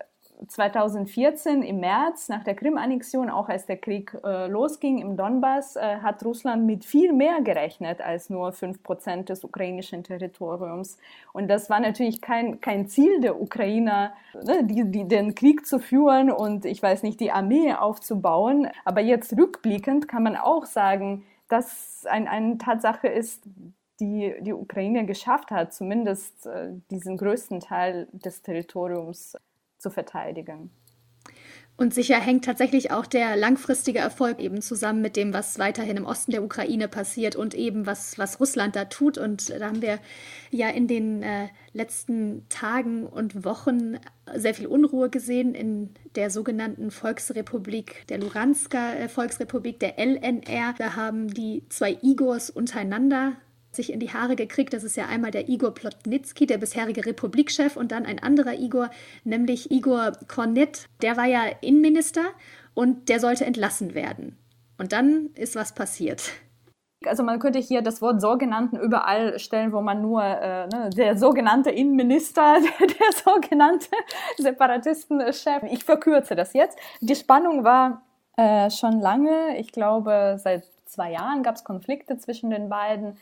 2014 0.46 1.62
im 1.62 1.80
März 1.80 2.28
nach 2.28 2.44
der 2.44 2.54
Krim-Annexion, 2.54 3.30
auch 3.30 3.48
als 3.48 3.66
der 3.66 3.76
Krieg 3.76 4.16
äh, 4.24 4.46
losging 4.46 4.98
im 4.98 5.16
Donbass, 5.16 5.76
äh, 5.76 5.98
hat 5.98 6.24
Russland 6.24 6.66
mit 6.66 6.84
viel 6.84 7.12
mehr 7.12 7.40
gerechnet 7.42 8.00
als 8.00 8.30
nur 8.30 8.50
5% 8.50 9.24
des 9.24 9.44
ukrainischen 9.44 10.02
Territoriums. 10.04 10.98
Und 11.32 11.48
das 11.48 11.70
war 11.70 11.80
natürlich 11.80 12.20
kein, 12.20 12.60
kein 12.60 12.86
Ziel 12.86 13.20
der 13.20 13.40
Ukrainer, 13.40 14.12
ne, 14.34 14.64
die, 14.64 14.84
die, 14.90 15.06
den 15.06 15.34
Krieg 15.34 15.66
zu 15.66 15.78
führen 15.78 16.30
und 16.30 16.64
ich 16.64 16.82
weiß 16.82 17.02
nicht, 17.02 17.20
die 17.20 17.32
Armee 17.32 17.74
aufzubauen. 17.74 18.68
Aber 18.84 19.00
jetzt 19.00 19.36
rückblickend 19.36 20.08
kann 20.08 20.22
man 20.22 20.36
auch 20.36 20.64
sagen, 20.64 21.24
dass 21.48 22.06
ein, 22.08 22.28
eine 22.28 22.58
Tatsache 22.58 23.08
ist, 23.08 23.42
die 24.00 24.34
die 24.40 24.54
Ukraine 24.54 25.04
geschafft 25.04 25.50
hat, 25.50 25.74
zumindest 25.74 26.46
äh, 26.46 26.72
diesen 26.90 27.18
größten 27.18 27.60
Teil 27.60 28.08
des 28.12 28.40
Territoriums 28.40 29.36
zu 29.80 29.90
verteidigen. 29.90 30.70
Und 31.80 31.94
sicher 31.94 32.20
hängt 32.20 32.44
tatsächlich 32.44 32.90
auch 32.90 33.06
der 33.06 33.36
langfristige 33.36 34.00
Erfolg 34.00 34.38
eben 34.38 34.60
zusammen 34.60 35.00
mit 35.00 35.16
dem, 35.16 35.32
was 35.32 35.58
weiterhin 35.58 35.96
im 35.96 36.04
Osten 36.04 36.30
der 36.30 36.44
Ukraine 36.44 36.88
passiert 36.88 37.36
und 37.36 37.54
eben 37.54 37.86
was, 37.86 38.18
was 38.18 38.38
Russland 38.38 38.76
da 38.76 38.84
tut. 38.84 39.16
Und 39.16 39.48
da 39.48 39.66
haben 39.66 39.80
wir 39.80 39.98
ja 40.50 40.68
in 40.68 40.88
den 40.88 41.22
äh, 41.22 41.48
letzten 41.72 42.46
Tagen 42.50 43.06
und 43.06 43.46
Wochen 43.46 43.96
sehr 44.34 44.52
viel 44.52 44.66
Unruhe 44.66 45.08
gesehen 45.08 45.54
in 45.54 45.94
der 46.16 46.28
sogenannten 46.28 46.90
Volksrepublik, 46.90 48.06
der 48.08 48.18
Lugansker 48.18 49.00
äh, 49.00 49.08
Volksrepublik, 49.08 49.80
der 49.80 49.98
LNR. 49.98 50.74
Da 50.76 50.96
haben 50.96 51.32
die 51.32 51.64
zwei 51.70 51.96
Igors 52.02 52.50
untereinander 52.50 53.38
sich 53.72 53.92
in 53.92 54.00
die 54.00 54.12
Haare 54.12 54.36
gekriegt. 54.36 54.72
Das 54.72 54.84
ist 54.84 54.96
ja 54.96 55.06
einmal 55.06 55.30
der 55.30 55.48
Igor 55.48 55.72
Plotnitsky, 55.72 56.46
der 56.46 56.58
bisherige 56.58 57.04
Republikchef, 57.06 57.76
und 57.76 57.92
dann 57.92 58.06
ein 58.06 58.22
anderer 58.22 58.54
Igor, 58.54 58.90
nämlich 59.24 59.70
Igor 59.70 60.12
Kornet. 60.28 60.86
Der 61.02 61.16
war 61.16 61.26
ja 61.26 61.42
Innenminister 61.60 62.22
und 62.74 63.08
der 63.08 63.20
sollte 63.20 63.44
entlassen 63.44 63.94
werden. 63.94 64.36
Und 64.78 64.92
dann 64.92 65.30
ist 65.34 65.56
was 65.56 65.74
passiert. 65.74 66.32
Also 67.06 67.22
man 67.22 67.38
könnte 67.38 67.58
hier 67.58 67.80
das 67.80 68.02
Wort 68.02 68.20
sogenannten 68.20 68.76
überall 68.76 69.38
stellen, 69.38 69.72
wo 69.72 69.80
man 69.80 70.02
nur 70.02 70.22
äh, 70.22 70.66
ne, 70.66 70.90
der 70.94 71.16
sogenannte 71.16 71.70
Innenminister, 71.70 72.56
der, 72.80 72.86
der 72.86 73.12
sogenannte 73.12 73.88
Separatistenchef. 74.36 75.62
Ich 75.70 75.84
verkürze 75.84 76.34
das 76.34 76.52
jetzt. 76.52 76.78
Die 77.00 77.14
Spannung 77.14 77.64
war 77.64 78.02
äh, 78.36 78.70
schon 78.70 79.00
lange. 79.00 79.58
Ich 79.58 79.72
glaube, 79.72 80.38
seit 80.42 80.64
zwei 80.90 81.12
Jahren 81.12 81.42
gab 81.42 81.56
es 81.56 81.64
Konflikte 81.64 82.18
zwischen 82.18 82.50
den 82.50 82.68
beiden. 82.68 83.16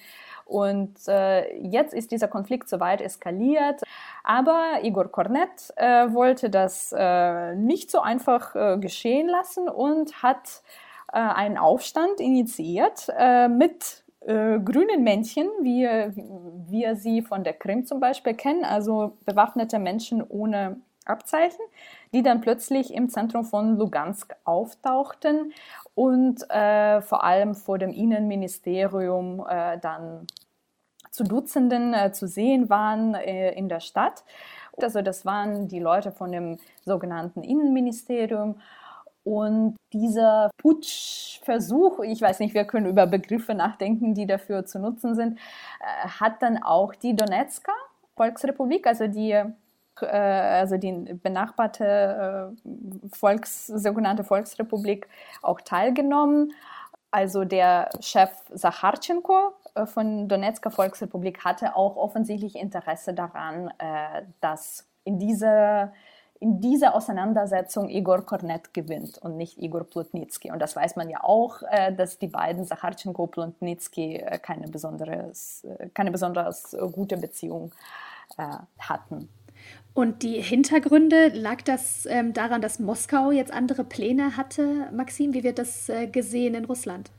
Und 0.44 0.96
äh, 1.08 1.56
jetzt 1.58 1.92
ist 1.92 2.10
dieser 2.10 2.28
Konflikt 2.28 2.68
so 2.68 2.80
weit 2.80 3.00
eskaliert. 3.00 3.82
Aber 4.24 4.80
Igor 4.82 5.10
Kornet 5.10 5.72
äh, 5.76 6.12
wollte 6.12 6.50
das 6.50 6.94
äh, 6.96 7.54
nicht 7.54 7.90
so 7.90 8.00
einfach 8.00 8.54
äh, 8.54 8.78
geschehen 8.78 9.28
lassen 9.28 9.68
und 9.68 10.22
hat 10.22 10.62
äh, 11.12 11.18
einen 11.18 11.58
Aufstand 11.58 12.20
initiiert 12.20 13.08
äh, 13.16 13.48
mit 13.48 14.04
grünen 14.26 15.04
Männchen, 15.04 15.46
wie 15.62 15.86
wir 16.68 16.96
sie 16.96 17.22
von 17.22 17.44
der 17.44 17.54
Krim 17.54 17.86
zum 17.86 17.98
Beispiel 17.98 18.34
kennen, 18.34 18.62
also 18.62 19.16
bewaffnete 19.24 19.78
Menschen 19.78 20.22
ohne 20.22 20.76
Abzeichen, 21.08 21.60
die 22.12 22.22
dann 22.22 22.40
plötzlich 22.40 22.92
im 22.94 23.08
Zentrum 23.08 23.44
von 23.44 23.76
Lugansk 23.76 24.34
auftauchten 24.44 25.52
und 25.94 26.48
äh, 26.50 27.00
vor 27.00 27.24
allem 27.24 27.54
vor 27.54 27.78
dem 27.78 27.90
Innenministerium 27.90 29.44
äh, 29.48 29.78
dann 29.78 30.26
zu 31.10 31.24
Dutzenden 31.24 31.94
äh, 31.94 32.12
zu 32.12 32.26
sehen 32.26 32.68
waren 32.70 33.14
äh, 33.14 33.52
in 33.52 33.68
der 33.68 33.80
Stadt. 33.80 34.24
Also 34.80 35.02
das 35.02 35.26
waren 35.26 35.68
die 35.68 35.80
Leute 35.80 36.12
von 36.12 36.30
dem 36.30 36.58
sogenannten 36.84 37.42
Innenministerium. 37.42 38.60
Und 39.24 39.76
dieser 39.92 40.50
Putschversuch, 40.58 42.00
ich 42.00 42.22
weiß 42.22 42.38
nicht, 42.38 42.54
wir 42.54 42.64
können 42.64 42.86
über 42.86 43.06
Begriffe 43.06 43.54
nachdenken, 43.54 44.14
die 44.14 44.26
dafür 44.26 44.64
zu 44.64 44.78
nutzen 44.78 45.14
sind, 45.14 45.38
äh, 45.38 46.08
hat 46.08 46.40
dann 46.42 46.62
auch 46.62 46.94
die 46.94 47.14
Donetsker 47.14 47.74
Volksrepublik, 48.16 48.86
also 48.86 49.06
die 49.06 49.42
also 50.06 50.76
die 50.76 50.92
benachbarte 50.92 52.52
äh, 52.64 53.08
Volks, 53.12 53.66
sogenannte 53.66 54.24
Volksrepublik 54.24 55.08
auch 55.42 55.60
teilgenommen. 55.60 56.52
Also 57.10 57.44
der 57.44 57.90
Chef 58.00 58.30
Sacharchenko 58.52 59.52
äh, 59.74 59.86
von 59.86 60.28
Donetsker 60.28 60.70
Volksrepublik 60.70 61.44
hatte 61.44 61.76
auch 61.76 61.96
offensichtlich 61.96 62.56
Interesse 62.56 63.14
daran, 63.14 63.72
dass 64.40 64.86
in 65.04 65.18
dieser 65.18 65.92
in 66.40 66.60
dieser 66.60 66.94
Auseinandersetzung 66.94 67.88
Igor 67.88 68.24
Kornet 68.24 68.72
gewinnt 68.72 69.18
und 69.18 69.36
nicht 69.36 69.58
Igor 69.58 69.82
Plotnitsky. 69.82 70.52
Und 70.52 70.60
das 70.60 70.76
weiß 70.76 70.94
man 70.94 71.10
ja 71.10 71.24
auch, 71.24 71.62
dass 71.96 72.18
die 72.18 72.28
beiden, 72.28 72.64
Sacharchenko 72.64 73.24
und 73.24 73.32
Plotnitsky, 73.32 74.24
keine 74.40 74.70
keine 75.94 76.10
besonders 76.12 76.76
gute 76.92 77.16
Beziehung 77.16 77.72
hatten. 78.78 79.28
Und 79.94 80.22
die 80.22 80.40
Hintergründe, 80.40 81.28
lag 81.34 81.62
das 81.62 82.06
ähm, 82.06 82.32
daran, 82.32 82.60
dass 82.60 82.78
Moskau 82.78 83.32
jetzt 83.32 83.52
andere 83.52 83.84
Pläne 83.84 84.36
hatte? 84.36 84.90
Maxim, 84.94 85.34
wie 85.34 85.42
wird 85.42 85.58
das 85.58 85.88
äh, 85.88 86.06
gesehen 86.06 86.54
in 86.54 86.64
Russland? 86.66 87.10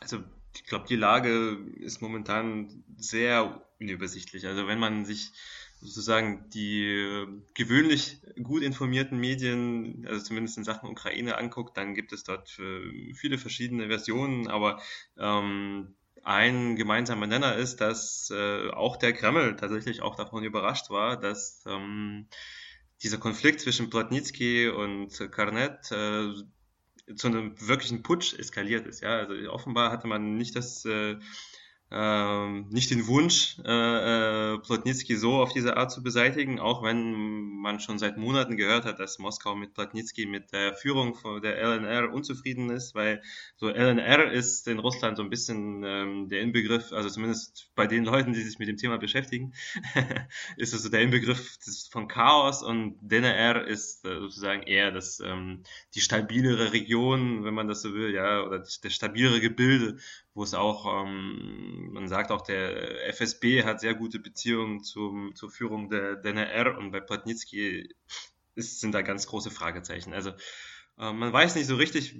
Also 0.00 0.18
ich 0.54 0.64
glaube, 0.64 0.86
die 0.88 0.96
Lage 0.96 1.58
ist 1.80 2.00
momentan 2.00 2.84
sehr 2.96 3.62
unübersichtlich. 3.80 4.46
Also 4.46 4.66
wenn 4.66 4.78
man 4.78 5.04
sich 5.04 5.32
sozusagen 5.80 6.48
die 6.50 6.86
äh, 6.86 7.26
gewöhnlich 7.54 8.20
gut 8.42 8.62
informierten 8.62 9.18
Medien, 9.18 10.06
also 10.08 10.22
zumindest 10.22 10.58
in 10.58 10.64
Sachen 10.64 10.88
Ukraine 10.88 11.36
anguckt, 11.36 11.76
dann 11.76 11.94
gibt 11.94 12.12
es 12.12 12.22
dort 12.22 12.56
äh, 12.60 13.14
viele 13.14 13.36
verschiedene 13.36 13.88
Versionen, 13.88 14.46
aber 14.46 14.80
ähm, 15.18 15.94
ein 16.22 16.76
gemeinsamer 16.76 17.26
Nenner 17.26 17.56
ist, 17.56 17.80
dass 17.80 18.30
äh, 18.30 18.70
auch 18.70 18.96
der 18.96 19.12
Kreml 19.12 19.56
tatsächlich 19.56 20.02
auch 20.02 20.16
davon 20.16 20.44
überrascht 20.44 20.90
war, 20.90 21.16
dass 21.18 21.64
ähm, 21.66 22.28
dieser 23.02 23.18
Konflikt 23.18 23.60
zwischen 23.60 23.90
Plotnitsky 23.90 24.68
und 24.68 25.32
Karnet 25.32 25.90
äh, 25.90 26.32
zu 27.16 27.26
einem 27.26 27.54
wirklichen 27.60 28.02
Putsch 28.02 28.34
eskaliert 28.38 28.86
ist. 28.86 29.00
Ja, 29.00 29.18
also 29.18 29.34
offenbar 29.50 29.90
hatte 29.90 30.06
man 30.06 30.36
nicht 30.36 30.54
das 30.54 30.84
äh, 30.84 31.16
ähm, 31.92 32.68
nicht 32.70 32.90
den 32.90 33.06
Wunsch, 33.06 33.58
äh, 33.64 34.54
äh, 34.54 34.58
Plotnitsky 34.58 35.16
so 35.16 35.34
auf 35.34 35.52
diese 35.52 35.76
Art 35.76 35.92
zu 35.92 36.02
beseitigen, 36.02 36.58
auch 36.58 36.82
wenn 36.82 37.60
man 37.60 37.80
schon 37.80 37.98
seit 37.98 38.16
Monaten 38.16 38.56
gehört 38.56 38.86
hat, 38.86 38.98
dass 38.98 39.18
Moskau 39.18 39.54
mit 39.54 39.74
Plotnitsky, 39.74 40.26
mit 40.26 40.52
der 40.52 40.74
Führung 40.74 41.18
der 41.42 41.58
LNR 41.58 42.12
unzufrieden 42.12 42.70
ist, 42.70 42.94
weil 42.94 43.22
so 43.56 43.68
LNR 43.68 44.32
ist 44.32 44.66
in 44.68 44.78
Russland 44.78 45.18
so 45.18 45.22
ein 45.22 45.30
bisschen 45.30 45.82
ähm, 45.84 46.28
der 46.28 46.40
Inbegriff, 46.40 46.92
also 46.92 47.10
zumindest 47.10 47.70
bei 47.74 47.86
den 47.86 48.04
Leuten, 48.04 48.32
die 48.32 48.42
sich 48.42 48.58
mit 48.58 48.68
dem 48.68 48.78
Thema 48.78 48.96
beschäftigen, 48.96 49.52
ist 50.56 50.72
es 50.72 50.82
so 50.82 50.88
der 50.88 51.02
Inbegriff 51.02 51.58
des, 51.58 51.88
von 51.88 52.08
Chaos 52.08 52.62
und 52.62 52.96
DNR 53.02 53.66
ist 53.66 54.06
äh, 54.06 54.18
sozusagen 54.18 54.62
eher 54.62 54.90
das, 54.92 55.20
ähm, 55.20 55.62
die 55.94 56.00
stabilere 56.00 56.72
Region, 56.72 57.44
wenn 57.44 57.54
man 57.54 57.68
das 57.68 57.82
so 57.82 57.92
will, 57.92 58.14
ja, 58.14 58.42
oder 58.42 58.60
das 58.60 58.80
stabilere 58.88 59.40
Gebilde 59.40 59.98
wo 60.34 60.42
es 60.42 60.54
auch, 60.54 61.04
ähm, 61.04 61.90
man 61.92 62.08
sagt 62.08 62.30
auch, 62.30 62.42
der 62.42 63.08
FSB 63.08 63.64
hat 63.64 63.80
sehr 63.80 63.94
gute 63.94 64.18
Beziehungen 64.18 64.82
zum, 64.82 65.34
zur 65.34 65.50
Führung 65.50 65.90
der 65.90 66.16
DNR 66.16 66.78
und 66.78 66.90
bei 66.90 67.00
Plotnitsky 67.00 67.94
ist, 68.54 68.80
sind 68.80 68.92
da 68.92 69.02
ganz 69.02 69.26
große 69.26 69.50
Fragezeichen. 69.50 70.12
Also 70.14 70.30
äh, 70.98 71.12
man 71.12 71.32
weiß 71.32 71.54
nicht 71.54 71.66
so 71.66 71.76
richtig, 71.76 72.16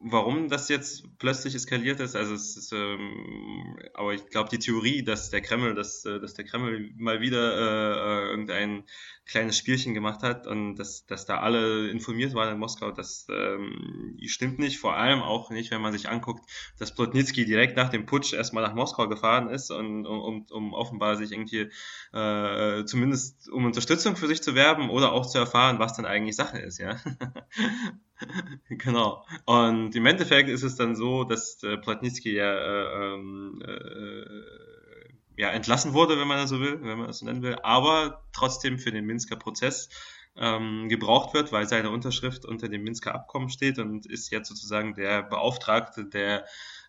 warum 0.00 0.48
das 0.48 0.68
jetzt 0.68 1.04
plötzlich 1.18 1.54
eskaliert 1.54 1.98
ist. 2.00 2.14
Also 2.14 2.34
es 2.34 2.56
ist, 2.56 2.72
ähm, 2.72 3.76
aber 3.94 4.14
ich 4.14 4.26
glaube 4.26 4.48
die 4.48 4.58
Theorie, 4.58 5.02
dass 5.02 5.30
der 5.30 5.40
Kreml, 5.40 5.74
dass, 5.74 6.04
äh, 6.04 6.20
dass 6.20 6.34
der 6.34 6.44
Kreml 6.44 6.92
mal 6.96 7.20
wieder 7.20 7.54
äh, 7.56 8.26
äh, 8.26 8.30
irgendein 8.30 8.84
kleines 9.26 9.58
Spielchen 9.58 9.94
gemacht 9.94 10.22
hat 10.22 10.46
und 10.46 10.76
dass, 10.76 11.04
dass 11.04 11.26
da 11.26 11.40
alle 11.40 11.90
informiert 11.90 12.32
waren 12.34 12.52
in 12.52 12.58
Moskau, 12.58 12.92
das 12.92 13.26
ähm, 13.28 14.16
stimmt 14.26 14.58
nicht. 14.58 14.78
Vor 14.78 14.96
allem 14.96 15.20
auch 15.20 15.50
nicht, 15.50 15.70
wenn 15.72 15.82
man 15.82 15.92
sich 15.92 16.08
anguckt, 16.08 16.48
dass 16.78 16.94
Plotnitsky 16.94 17.44
direkt 17.44 17.76
nach 17.76 17.88
dem 17.90 18.06
Putsch 18.06 18.32
erstmal 18.32 18.62
nach 18.62 18.74
Moskau 18.74 19.08
gefahren 19.08 19.50
ist 19.50 19.70
und 19.70 20.06
um, 20.06 20.46
um, 20.48 20.72
offenbar 20.74 21.16
sich 21.16 21.32
irgendwie 21.32 21.70
äh, 22.12 22.84
zumindest 22.84 23.50
um 23.50 23.64
Unterstützung 23.64 24.16
für 24.16 24.28
sich 24.28 24.42
zu 24.42 24.54
werben 24.54 24.90
oder 24.90 25.12
auch 25.12 25.26
zu 25.26 25.38
erfahren, 25.38 25.78
was 25.80 25.96
dann 25.96 26.06
eigentlich 26.06 26.36
Sache 26.36 26.58
ist, 26.58 26.78
ja. 26.78 26.96
genau. 28.68 29.24
Und 29.44 29.94
im 29.94 30.06
Endeffekt 30.06 30.48
ist 30.48 30.62
es 30.62 30.76
dann 30.76 30.96
so, 30.96 31.24
dass 31.24 31.62
äh, 31.62 31.76
Platnitsky 31.76 32.34
ja, 32.34 32.52
äh, 32.52 33.14
ähm, 33.14 33.62
äh, 33.64 35.40
ja 35.40 35.50
entlassen 35.50 35.92
wurde, 35.92 36.18
wenn 36.18 36.28
man 36.28 36.38
das 36.38 36.50
so 36.50 36.60
will, 36.60 36.82
wenn 36.82 36.98
man 36.98 37.06
das 37.06 37.18
so 37.18 37.26
nennen 37.26 37.42
will, 37.42 37.56
aber 37.62 38.24
trotzdem 38.32 38.78
für 38.78 38.90
den 38.90 39.06
Minsker 39.06 39.36
Prozess 39.36 39.88
ähm, 40.36 40.88
gebraucht 40.88 41.34
wird, 41.34 41.52
weil 41.52 41.68
seine 41.68 41.90
Unterschrift 41.90 42.44
unter 42.44 42.68
dem 42.68 42.82
Minsker 42.82 43.14
Abkommen 43.14 43.48
steht 43.48 43.78
und 43.78 44.06
ist 44.06 44.30
jetzt 44.30 44.48
sozusagen 44.48 44.94
der 44.94 45.22
Beauftragte 45.22 46.04
der 46.04 46.44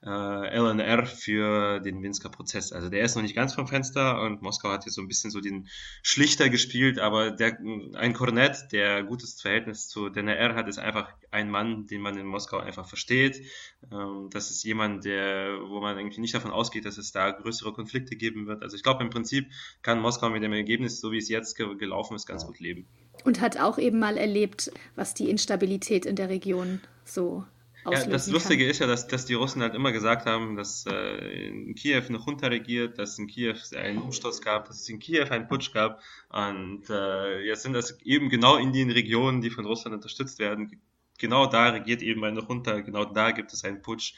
äh, 0.05 0.57
LNR 0.57 1.05
für 1.05 1.79
den 1.79 1.99
Minsker 1.99 2.29
Prozess. 2.29 2.71
Also 2.71 2.89
der 2.89 3.03
ist 3.03 3.15
noch 3.15 3.21
nicht 3.21 3.35
ganz 3.35 3.53
vom 3.53 3.67
Fenster 3.67 4.21
und 4.21 4.41
Moskau 4.41 4.69
hat 4.69 4.83
hier 4.83 4.93
so 4.93 5.01
ein 5.01 5.07
bisschen 5.07 5.31
so 5.31 5.41
den 5.41 5.67
Schlichter 6.03 6.49
gespielt, 6.49 6.99
aber 6.99 7.31
der, 7.31 7.57
ein 7.95 8.13
Kornett, 8.13 8.71
der 8.71 9.03
gutes 9.03 9.41
Verhältnis 9.41 9.87
zu 9.89 10.09
DNR 10.09 10.55
hat, 10.55 10.67
ist 10.67 10.79
einfach 10.79 11.09
ein 11.31 11.49
Mann, 11.49 11.87
den 11.87 12.01
man 12.01 12.17
in 12.17 12.25
Moskau 12.25 12.59
einfach 12.59 12.87
versteht. 12.87 13.45
Ähm, 13.91 14.29
das 14.31 14.51
ist 14.51 14.63
jemand, 14.63 15.03
der, 15.05 15.59
wo 15.67 15.81
man 15.81 15.97
irgendwie 15.97 16.21
nicht 16.21 16.33
davon 16.33 16.51
ausgeht, 16.51 16.85
dass 16.85 16.97
es 16.97 17.11
da 17.11 17.31
größere 17.31 17.73
Konflikte 17.73 18.15
geben 18.15 18.47
wird. 18.47 18.63
Also 18.63 18.77
ich 18.77 18.83
glaube, 18.83 19.03
im 19.03 19.09
Prinzip 19.09 19.47
kann 19.81 19.99
Moskau 19.99 20.29
mit 20.29 20.43
dem 20.43 20.53
Ergebnis, 20.53 21.01
so 21.01 21.11
wie 21.11 21.17
es 21.17 21.29
jetzt 21.29 21.55
ge 21.55 21.75
gelaufen 21.75 22.15
ist, 22.15 22.25
ganz 22.25 22.45
gut 22.45 22.59
leben. 22.59 22.87
Und 23.25 23.41
hat 23.41 23.59
auch 23.59 23.77
eben 23.77 23.99
mal 23.99 24.17
erlebt, 24.17 24.71
was 24.95 25.13
die 25.13 25.29
Instabilität 25.29 26.05
in 26.05 26.15
der 26.15 26.29
Region 26.29 26.81
so 27.03 27.45
Ja, 27.85 28.05
das 28.05 28.27
Lustige 28.27 28.63
kann. 28.63 28.71
ist 28.71 28.79
ja, 28.79 28.87
dass, 28.87 29.07
dass 29.07 29.25
die 29.25 29.33
Russen 29.33 29.61
halt 29.61 29.73
immer 29.73 29.91
gesagt 29.91 30.25
haben, 30.25 30.55
dass 30.55 30.85
äh, 30.85 31.47
in 31.47 31.75
Kiew 31.75 32.01
eine 32.07 32.17
Junta 32.17 32.47
regiert, 32.47 32.99
dass 32.99 33.11
es 33.11 33.19
in 33.19 33.27
Kiew 33.27 33.55
einen 33.75 33.99
Umsturz 33.99 34.41
gab, 34.41 34.67
dass 34.67 34.81
es 34.81 34.89
in 34.89 34.99
Kiew 34.99 35.27
einen 35.29 35.47
Putsch 35.47 35.73
gab. 35.73 36.01
Und 36.29 36.89
äh, 36.89 37.39
jetzt 37.41 37.63
sind 37.63 37.73
das 37.73 37.99
eben 38.01 38.29
genau 38.29 38.57
in 38.57 38.73
den 38.73 38.91
Regionen, 38.91 39.41
die 39.41 39.49
von 39.49 39.65
Russland 39.65 39.95
unterstützt 39.95 40.39
werden. 40.39 40.81
Genau 41.17 41.47
da 41.47 41.69
regiert 41.69 42.01
eben 42.01 42.23
eine 42.23 42.41
Junta, 42.41 42.79
genau 42.79 43.05
da 43.05 43.31
gibt 43.31 43.53
es 43.53 43.63
einen 43.63 43.81
Putsch. 43.81 44.13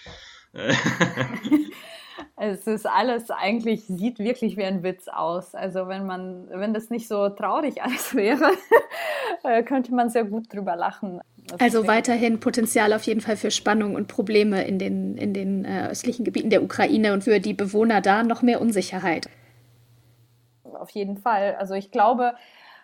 es 2.35 2.67
ist 2.67 2.87
alles 2.87 3.29
eigentlich, 3.29 3.85
sieht 3.85 4.19
wirklich 4.19 4.57
wie 4.57 4.63
ein 4.63 4.83
Witz 4.83 5.07
aus. 5.07 5.55
Also 5.55 5.87
wenn 5.87 6.05
man, 6.05 6.49
wenn 6.49 6.73
das 6.73 6.89
nicht 6.89 7.07
so 7.07 7.29
traurig 7.29 7.81
alles 7.81 8.15
wäre, 8.15 8.51
äh, 9.43 9.63
könnte 9.63 9.93
man 9.93 10.09
sehr 10.09 10.25
gut 10.25 10.53
drüber 10.53 10.75
lachen. 10.75 11.21
also 11.59 11.87
weiterhin 11.87 12.39
Potenzial 12.39 12.93
auf 12.93 13.03
jeden 13.03 13.21
Fall 13.21 13.37
für 13.37 13.51
Spannung 13.51 13.95
und 13.95 14.07
Probleme 14.07 14.63
in 14.63 14.79
den, 14.79 15.17
in 15.17 15.33
den 15.33 15.65
äh, 15.65 15.87
östlichen 15.89 16.25
Gebieten 16.25 16.49
der 16.49 16.63
Ukraine 16.63 17.13
und 17.13 17.23
für 17.23 17.39
die 17.39 17.53
Bewohner 17.53 18.01
da 18.01 18.23
noch 18.23 18.41
mehr 18.41 18.61
Unsicherheit. 18.61 19.27
Auf 20.63 20.89
jeden 20.91 21.17
Fall. 21.17 21.55
Also 21.59 21.73
ich 21.75 21.91
glaube, 21.91 22.33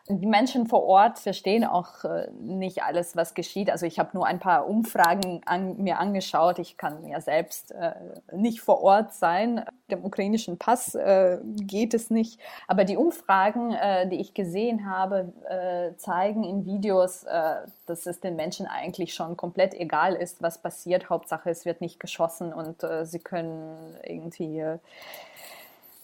die 0.09 0.25
Menschen 0.25 0.67
vor 0.67 0.83
Ort 0.85 1.19
verstehen 1.19 1.65
auch 1.65 2.05
äh, 2.05 2.29
nicht 2.39 2.83
alles, 2.83 3.15
was 3.15 3.33
geschieht. 3.33 3.69
Also 3.69 3.85
ich 3.85 3.99
habe 3.99 4.11
nur 4.13 4.25
ein 4.25 4.39
paar 4.39 4.67
Umfragen 4.67 5.41
an, 5.45 5.77
mir 5.83 5.99
angeschaut. 5.99 6.59
Ich 6.59 6.77
kann 6.77 7.05
ja 7.05 7.19
selbst 7.19 7.71
äh, 7.71 7.93
nicht 8.31 8.61
vor 8.61 8.81
Ort 8.81 9.13
sein. 9.13 9.65
Dem 9.91 10.05
ukrainischen 10.05 10.57
Pass 10.57 10.95
äh, 10.95 11.39
geht 11.43 11.93
es 11.93 12.09
nicht. 12.09 12.39
Aber 12.67 12.85
die 12.85 12.95
Umfragen, 12.95 13.73
äh, 13.73 14.07
die 14.07 14.21
ich 14.21 14.33
gesehen 14.33 14.89
habe, 14.89 15.33
äh, 15.49 15.97
zeigen 15.97 16.43
in 16.43 16.65
Videos, 16.65 17.23
äh, 17.23 17.55
dass 17.85 18.05
es 18.05 18.21
den 18.21 18.37
Menschen 18.37 18.65
eigentlich 18.65 19.13
schon 19.13 19.35
komplett 19.35 19.73
egal 19.73 20.15
ist, 20.15 20.41
was 20.41 20.57
passiert. 20.57 21.09
Hauptsache, 21.09 21.49
es 21.49 21.65
wird 21.65 21.81
nicht 21.81 21.99
geschossen 21.99 22.53
und 22.53 22.85
sie 23.03 23.19
können 23.19 23.95
irgendwie 24.03 24.63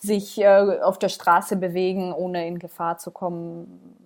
sich 0.04 0.40
äh, 0.40 0.80
auf 0.82 1.00
der 1.00 1.10
Straße 1.10 1.56
bewegen, 1.56 2.14
ohne 2.14 2.46
in 2.46 2.60
Gefahr 2.60 2.98
zu 2.98 3.12
kommen. 3.12 4.04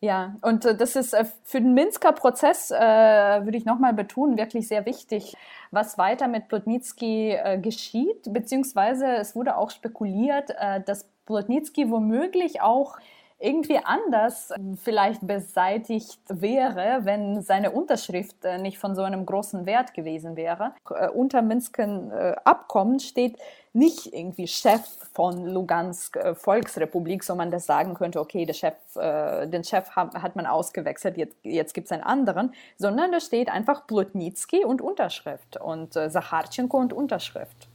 Ja, 0.00 0.34
und 0.42 0.64
äh, 0.64 0.76
das 0.76 0.96
ist 0.96 1.14
äh, 1.14 1.24
für 1.44 1.60
den 1.60 1.74
Minsker 1.74 2.12
Prozess, 2.12 2.70
äh, 2.70 2.76
würde 2.76 3.56
ich 3.56 3.64
nochmal 3.64 3.94
betonen, 3.94 4.36
wirklich 4.36 4.68
sehr 4.68 4.84
wichtig, 4.84 5.34
was 5.70 5.96
weiter 5.96 6.28
mit 6.28 6.48
Plotnitsky 6.48 7.32
äh, 7.32 7.58
geschieht, 7.58 8.32
beziehungsweise 8.32 9.06
es 9.16 9.34
wurde 9.34 9.56
auch 9.56 9.70
spekuliert, 9.70 10.50
äh, 10.58 10.82
dass 10.82 11.08
Plotnitsky 11.24 11.90
womöglich 11.90 12.60
auch 12.60 12.98
irgendwie 13.38 13.78
anders 13.78 14.52
vielleicht 14.82 15.26
beseitigt 15.26 16.20
wäre, 16.28 17.00
wenn 17.04 17.42
seine 17.42 17.70
Unterschrift 17.70 18.44
äh, 18.44 18.58
nicht 18.58 18.78
von 18.78 18.94
so 18.94 19.02
einem 19.02 19.26
großen 19.26 19.66
Wert 19.66 19.92
gewesen 19.92 20.36
wäre. 20.36 20.72
Äh, 20.90 21.08
unter 21.08 21.42
Minsker 21.42 21.84
äh, 21.84 22.36
Abkommen 22.44 22.98
steht 22.98 23.36
nicht 23.74 24.14
irgendwie 24.14 24.46
Chef 24.48 24.80
von 25.12 25.46
Lugansk 25.46 26.18
Volksrepublik, 26.34 27.22
so 27.22 27.34
man 27.34 27.50
das 27.50 27.66
sagen 27.66 27.92
könnte, 27.92 28.20
okay, 28.20 28.46
der 28.46 28.54
Chef, 28.54 28.74
den 28.94 29.64
Chef 29.64 29.90
hat 29.90 30.34
man 30.34 30.46
ausgewechselt, 30.46 31.18
jetzt, 31.18 31.36
jetzt 31.42 31.74
gibt 31.74 31.84
es 31.84 31.92
einen 31.92 32.02
anderen, 32.02 32.54
sondern 32.78 33.12
da 33.12 33.20
steht 33.20 33.50
einfach 33.50 33.86
Plotnitsky 33.86 34.64
und 34.64 34.80
Unterschrift 34.80 35.60
und 35.60 35.92
Sacharchenko 35.92 36.78
und 36.78 36.94
Unterschrift. 36.94 37.65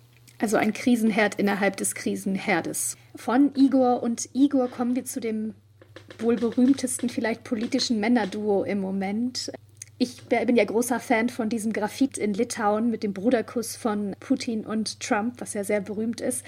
Also 0.41 0.57
ein 0.57 0.73
Krisenherd 0.73 1.35
innerhalb 1.35 1.77
des 1.77 1.93
Krisenherdes. 1.93 2.97
Von 3.15 3.51
Igor 3.55 4.01
und 4.01 4.27
Igor 4.33 4.69
kommen 4.69 4.95
wir 4.95 5.05
zu 5.05 5.19
dem 5.19 5.53
wohl 6.17 6.35
berühmtesten 6.35 7.09
vielleicht 7.09 7.43
politischen 7.43 7.99
Männerduo 7.99 8.63
im 8.63 8.79
Moment. 8.79 9.51
Ich 9.99 10.23
bin 10.23 10.55
ja 10.55 10.65
großer 10.65 10.99
Fan 10.99 11.29
von 11.29 11.49
diesem 11.49 11.73
Graffit 11.73 12.17
in 12.17 12.33
Litauen 12.33 12.89
mit 12.89 13.03
dem 13.03 13.13
Bruderkuss 13.13 13.75
von 13.75 14.15
Putin 14.19 14.65
und 14.65 14.99
Trump, 14.99 15.35
was 15.37 15.53
ja 15.53 15.63
sehr 15.63 15.79
berühmt 15.79 16.21
ist. 16.21 16.43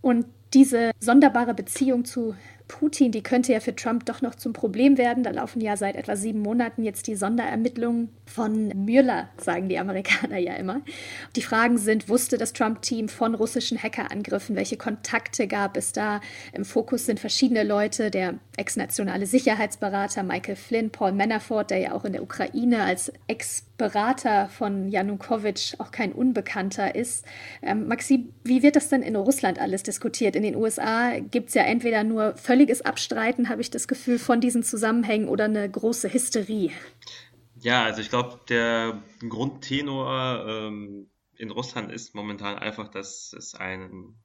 Und 0.00 0.24
diese 0.54 0.92
sonderbare 0.98 1.52
Beziehung 1.52 2.06
zu 2.06 2.34
Putin, 2.68 3.12
die 3.12 3.22
könnte 3.22 3.52
ja 3.52 3.60
für 3.60 3.74
Trump 3.74 4.04
doch 4.04 4.20
noch 4.20 4.34
zum 4.34 4.52
Problem 4.52 4.98
werden. 4.98 5.24
Da 5.24 5.30
laufen 5.30 5.60
ja 5.60 5.76
seit 5.76 5.96
etwa 5.96 6.16
sieben 6.16 6.40
Monaten 6.40 6.84
jetzt 6.84 7.06
die 7.06 7.16
Sonderermittlungen 7.16 8.10
von 8.26 8.68
Müller, 8.84 9.30
sagen 9.38 9.68
die 9.68 9.78
Amerikaner 9.78 10.36
ja 10.36 10.54
immer. 10.54 10.82
Die 11.34 11.42
Fragen 11.42 11.78
sind, 11.78 12.08
wusste 12.08 12.36
das 12.36 12.52
Trump-Team 12.52 13.08
von 13.08 13.34
russischen 13.34 13.82
Hackerangriffen? 13.82 14.54
Welche 14.54 14.76
Kontakte 14.76 15.48
gab 15.48 15.76
es 15.76 15.92
da? 15.92 16.20
Im 16.52 16.66
Fokus 16.66 17.06
sind 17.06 17.18
verschiedene 17.18 17.64
Leute, 17.64 18.10
der 18.10 18.34
ex-nationale 18.58 19.26
Sicherheitsberater 19.26 20.22
Michael 20.22 20.56
Flynn, 20.56 20.90
Paul 20.90 21.12
Manafort, 21.12 21.70
der 21.70 21.78
ja 21.78 21.92
auch 21.92 22.04
in 22.04 22.12
der 22.12 22.22
Ukraine 22.22 22.82
als 22.82 23.12
Ex-Berater 23.28 24.48
von 24.48 24.88
Janukowitsch 24.88 25.74
auch 25.78 25.90
kein 25.90 26.12
Unbekannter 26.12 26.94
ist. 26.94 27.24
Ähm, 27.62 27.88
Maxi, 27.88 28.28
wie 28.44 28.62
wird 28.62 28.76
das 28.76 28.88
denn 28.88 29.02
in 29.02 29.16
Russland 29.16 29.58
alles 29.58 29.84
diskutiert? 29.84 30.36
In 30.36 30.42
den 30.42 30.56
USA 30.56 31.18
gibt 31.18 31.48
es 31.48 31.54
ja 31.54 31.62
entweder 31.62 32.04
nur 32.04 32.34
völliges 32.58 32.82
Abstreiten, 32.82 33.48
habe 33.48 33.60
ich 33.60 33.70
das 33.70 33.86
Gefühl, 33.86 34.18
von 34.18 34.40
diesen 34.40 34.64
Zusammenhängen 34.64 35.28
oder 35.28 35.44
eine 35.44 35.70
große 35.70 36.12
Hysterie. 36.12 36.72
Ja, 37.60 37.84
also 37.84 38.00
ich 38.00 38.08
glaube, 38.08 38.40
der 38.48 39.00
Grundtenor 39.20 40.44
ähm, 40.48 41.08
in 41.36 41.52
Russland 41.52 41.92
ist 41.92 42.16
momentan 42.16 42.58
einfach, 42.58 42.88
dass 42.88 43.32
es 43.32 43.54
einen 43.54 44.16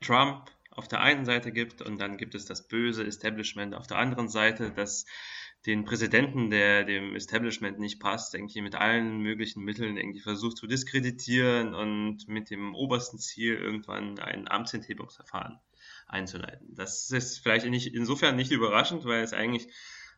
Trump 0.00 0.52
auf 0.70 0.86
der 0.86 1.00
einen 1.00 1.24
Seite 1.24 1.50
gibt 1.50 1.82
und 1.82 2.00
dann 2.00 2.16
gibt 2.16 2.36
es 2.36 2.44
das 2.44 2.68
böse 2.68 3.04
Establishment 3.04 3.74
auf 3.74 3.88
der 3.88 3.98
anderen 3.98 4.28
Seite, 4.28 4.70
das 4.70 5.04
den 5.66 5.84
Präsidenten, 5.84 6.48
der 6.48 6.84
dem 6.84 7.16
Establishment 7.16 7.80
nicht 7.80 7.98
passt, 7.98 8.36
irgendwie 8.36 8.62
mit 8.62 8.76
allen 8.76 9.18
möglichen 9.18 9.64
Mitteln 9.64 9.96
irgendwie 9.96 10.20
versucht 10.20 10.58
zu 10.58 10.68
diskreditieren 10.68 11.74
und 11.74 12.28
mit 12.28 12.50
dem 12.50 12.76
obersten 12.76 13.18
Ziel 13.18 13.56
irgendwann 13.56 14.20
ein 14.20 14.48
Amtsenthebungsverfahren 14.48 15.58
einzuleiten. 16.10 16.74
Das 16.74 17.10
ist 17.10 17.38
vielleicht 17.38 17.66
nicht, 17.66 17.94
insofern 17.94 18.36
nicht 18.36 18.50
überraschend, 18.50 19.04
weil 19.04 19.22
es 19.22 19.32
eigentlich 19.32 19.68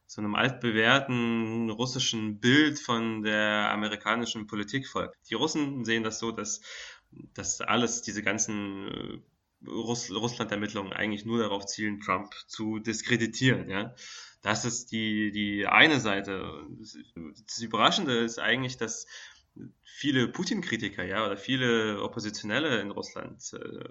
so 0.07 0.20
einem 0.20 0.35
altbewährten 0.35 1.70
russischen 1.70 2.38
Bild 2.38 2.78
von 2.78 3.22
der 3.22 3.70
amerikanischen 3.70 4.46
Politik 4.46 4.87
folgt. 4.87 5.16
Die 5.31 5.35
Russen 5.35 5.85
sehen 5.85 6.02
das 6.02 6.18
so, 6.18 6.33
dass, 6.33 6.61
dass 7.35 7.61
alles, 7.61 8.02
diese 8.02 8.22
ganzen 8.22 8.88
äh, 8.88 9.18
Russ 9.68 10.11
Russland-Ermittlungen 10.11 10.92
eigentlich 10.92 11.24
nur 11.24 11.38
darauf 11.38 11.66
zielen, 11.66 12.00
Trump 12.00 12.35
zu 12.46 12.78
diskreditieren. 12.78 13.70
Ja? 13.70 13.94
Das 14.42 14.64
ist 14.64 14.90
die, 14.92 15.31
die 15.31 15.66
eine 15.66 16.00
Seite. 16.00 16.66
Das 17.46 17.59
Überraschende 17.61 18.18
ist 18.18 18.38
eigentlich, 18.38 18.76
dass 18.76 19.07
viele 19.85 20.28
Putin-Kritiker, 20.28 21.05
ja, 21.05 21.24
oder 21.24 21.37
viele 21.37 22.02
Oppositionelle 22.02 22.81
in 22.81 22.90
Russland 22.90 23.40
äh, 23.52 23.85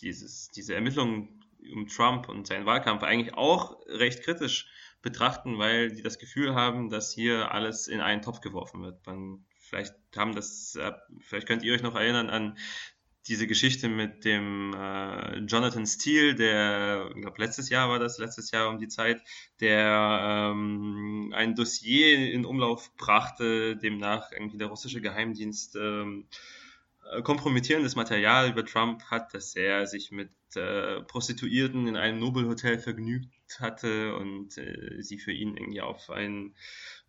dieses, 0.00 0.48
diese 0.48 0.74
Ermittlungen 0.74 1.44
um 1.72 1.86
Trump 1.88 2.28
und 2.28 2.46
seinen 2.46 2.66
Wahlkampf 2.66 3.02
eigentlich 3.02 3.34
auch 3.34 3.76
recht 3.86 4.22
kritisch 4.22 4.68
betrachten, 5.02 5.58
weil 5.58 5.92
die 5.92 6.02
das 6.02 6.18
Gefühl 6.18 6.54
haben, 6.54 6.90
dass 6.90 7.12
hier 7.12 7.52
alles 7.52 7.88
in 7.88 8.00
einen 8.00 8.22
Topf 8.22 8.40
geworfen 8.40 8.82
wird. 8.82 9.04
Man, 9.06 9.44
vielleicht 9.58 9.94
haben 10.16 10.34
das, 10.34 10.74
äh, 10.76 10.92
vielleicht 11.20 11.46
könnt 11.46 11.62
ihr 11.62 11.74
euch 11.74 11.82
noch 11.82 11.94
erinnern 11.94 12.30
an 12.30 12.58
diese 13.28 13.46
Geschichte 13.46 13.88
mit 13.88 14.24
dem 14.24 14.72
äh, 14.72 15.38
Jonathan 15.40 15.86
Steele, 15.86 16.36
der, 16.36 17.10
ich 17.14 17.22
glaube, 17.22 17.42
letztes 17.42 17.70
Jahr 17.70 17.88
war 17.88 17.98
das, 17.98 18.18
letztes 18.18 18.52
Jahr 18.52 18.68
um 18.68 18.78
die 18.78 18.88
Zeit, 18.88 19.20
der 19.60 20.52
ähm, 20.52 21.32
ein 21.34 21.56
Dossier 21.56 22.32
in 22.32 22.44
Umlauf 22.44 22.94
brachte, 22.96 23.76
demnach 23.76 24.30
irgendwie 24.30 24.58
der 24.58 24.68
russische 24.68 25.00
Geheimdienst 25.00 25.74
ähm, 25.74 26.28
äh, 26.30 26.65
kompromittierendes 27.22 27.96
Material 27.96 28.50
über 28.50 28.64
Trump 28.64 29.02
hat, 29.10 29.34
dass 29.34 29.54
er 29.56 29.86
sich 29.86 30.10
mit 30.10 30.30
äh, 30.54 31.02
Prostituierten 31.02 31.86
in 31.86 31.96
einem 31.96 32.18
Nobelhotel 32.18 32.78
vergnügt 32.78 33.30
hatte 33.60 34.16
und 34.16 34.56
äh, 34.58 35.02
sie 35.02 35.18
für 35.18 35.32
ihn 35.32 35.56
irgendwie 35.56 35.80
auf 35.80 36.10
ein 36.10 36.54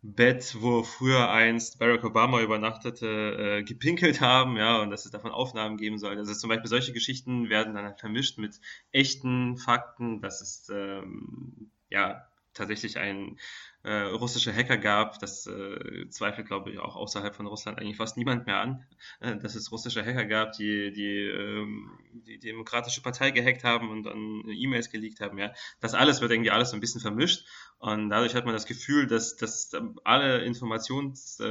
Bett, 0.02 0.56
wo 0.60 0.82
früher 0.84 1.30
einst 1.30 1.78
Barack 1.78 2.04
Obama 2.04 2.40
übernachtete, 2.40 3.06
äh, 3.06 3.62
gepinkelt 3.64 4.20
haben, 4.20 4.56
ja, 4.56 4.80
und 4.80 4.90
dass 4.90 5.04
es 5.04 5.10
davon 5.10 5.32
Aufnahmen 5.32 5.76
geben 5.76 5.98
soll. 5.98 6.16
Also 6.16 6.32
zum 6.34 6.48
Beispiel 6.48 6.68
solche 6.68 6.92
Geschichten 6.92 7.48
werden 7.48 7.74
dann 7.74 7.84
halt 7.84 7.98
vermischt 7.98 8.38
mit 8.38 8.60
echten 8.92 9.56
Fakten, 9.56 10.20
dass 10.20 10.40
es 10.40 10.68
ähm, 10.72 11.70
ja 11.90 12.28
tatsächlich 12.58 12.98
ein 12.98 13.38
äh, 13.84 13.92
russische 13.92 14.52
Hacker 14.52 14.76
gab. 14.76 15.18
Das 15.20 15.46
äh, 15.46 16.08
zweifelt, 16.10 16.46
glaube 16.46 16.70
ich, 16.70 16.78
auch 16.78 16.96
außerhalb 16.96 17.34
von 17.34 17.46
Russland 17.46 17.78
eigentlich 17.78 17.96
fast 17.96 18.16
niemand 18.16 18.46
mehr 18.46 18.60
an, 18.60 18.84
äh, 19.20 19.36
dass 19.36 19.54
es 19.54 19.72
russische 19.72 20.04
Hacker 20.04 20.26
gab, 20.26 20.52
die 20.52 20.92
die, 20.92 21.26
ähm, 21.26 21.90
die 22.12 22.38
Demokratische 22.38 23.02
Partei 23.02 23.30
gehackt 23.30 23.64
haben 23.64 23.90
und 23.90 24.04
dann 24.04 24.44
E-Mails 24.48 24.90
geleakt 24.90 25.20
haben. 25.20 25.38
Ja, 25.38 25.52
das 25.80 25.94
alles 25.94 26.20
wird 26.20 26.32
irgendwie 26.32 26.50
alles 26.50 26.70
so 26.70 26.76
ein 26.76 26.80
bisschen 26.80 27.00
vermischt 27.00 27.46
und 27.78 28.10
dadurch 28.10 28.34
hat 28.34 28.44
man 28.44 28.54
das 28.54 28.66
Gefühl, 28.66 29.06
dass, 29.06 29.36
dass 29.36 29.70
alle 30.04 30.44
Informationsbissen, 30.44 31.48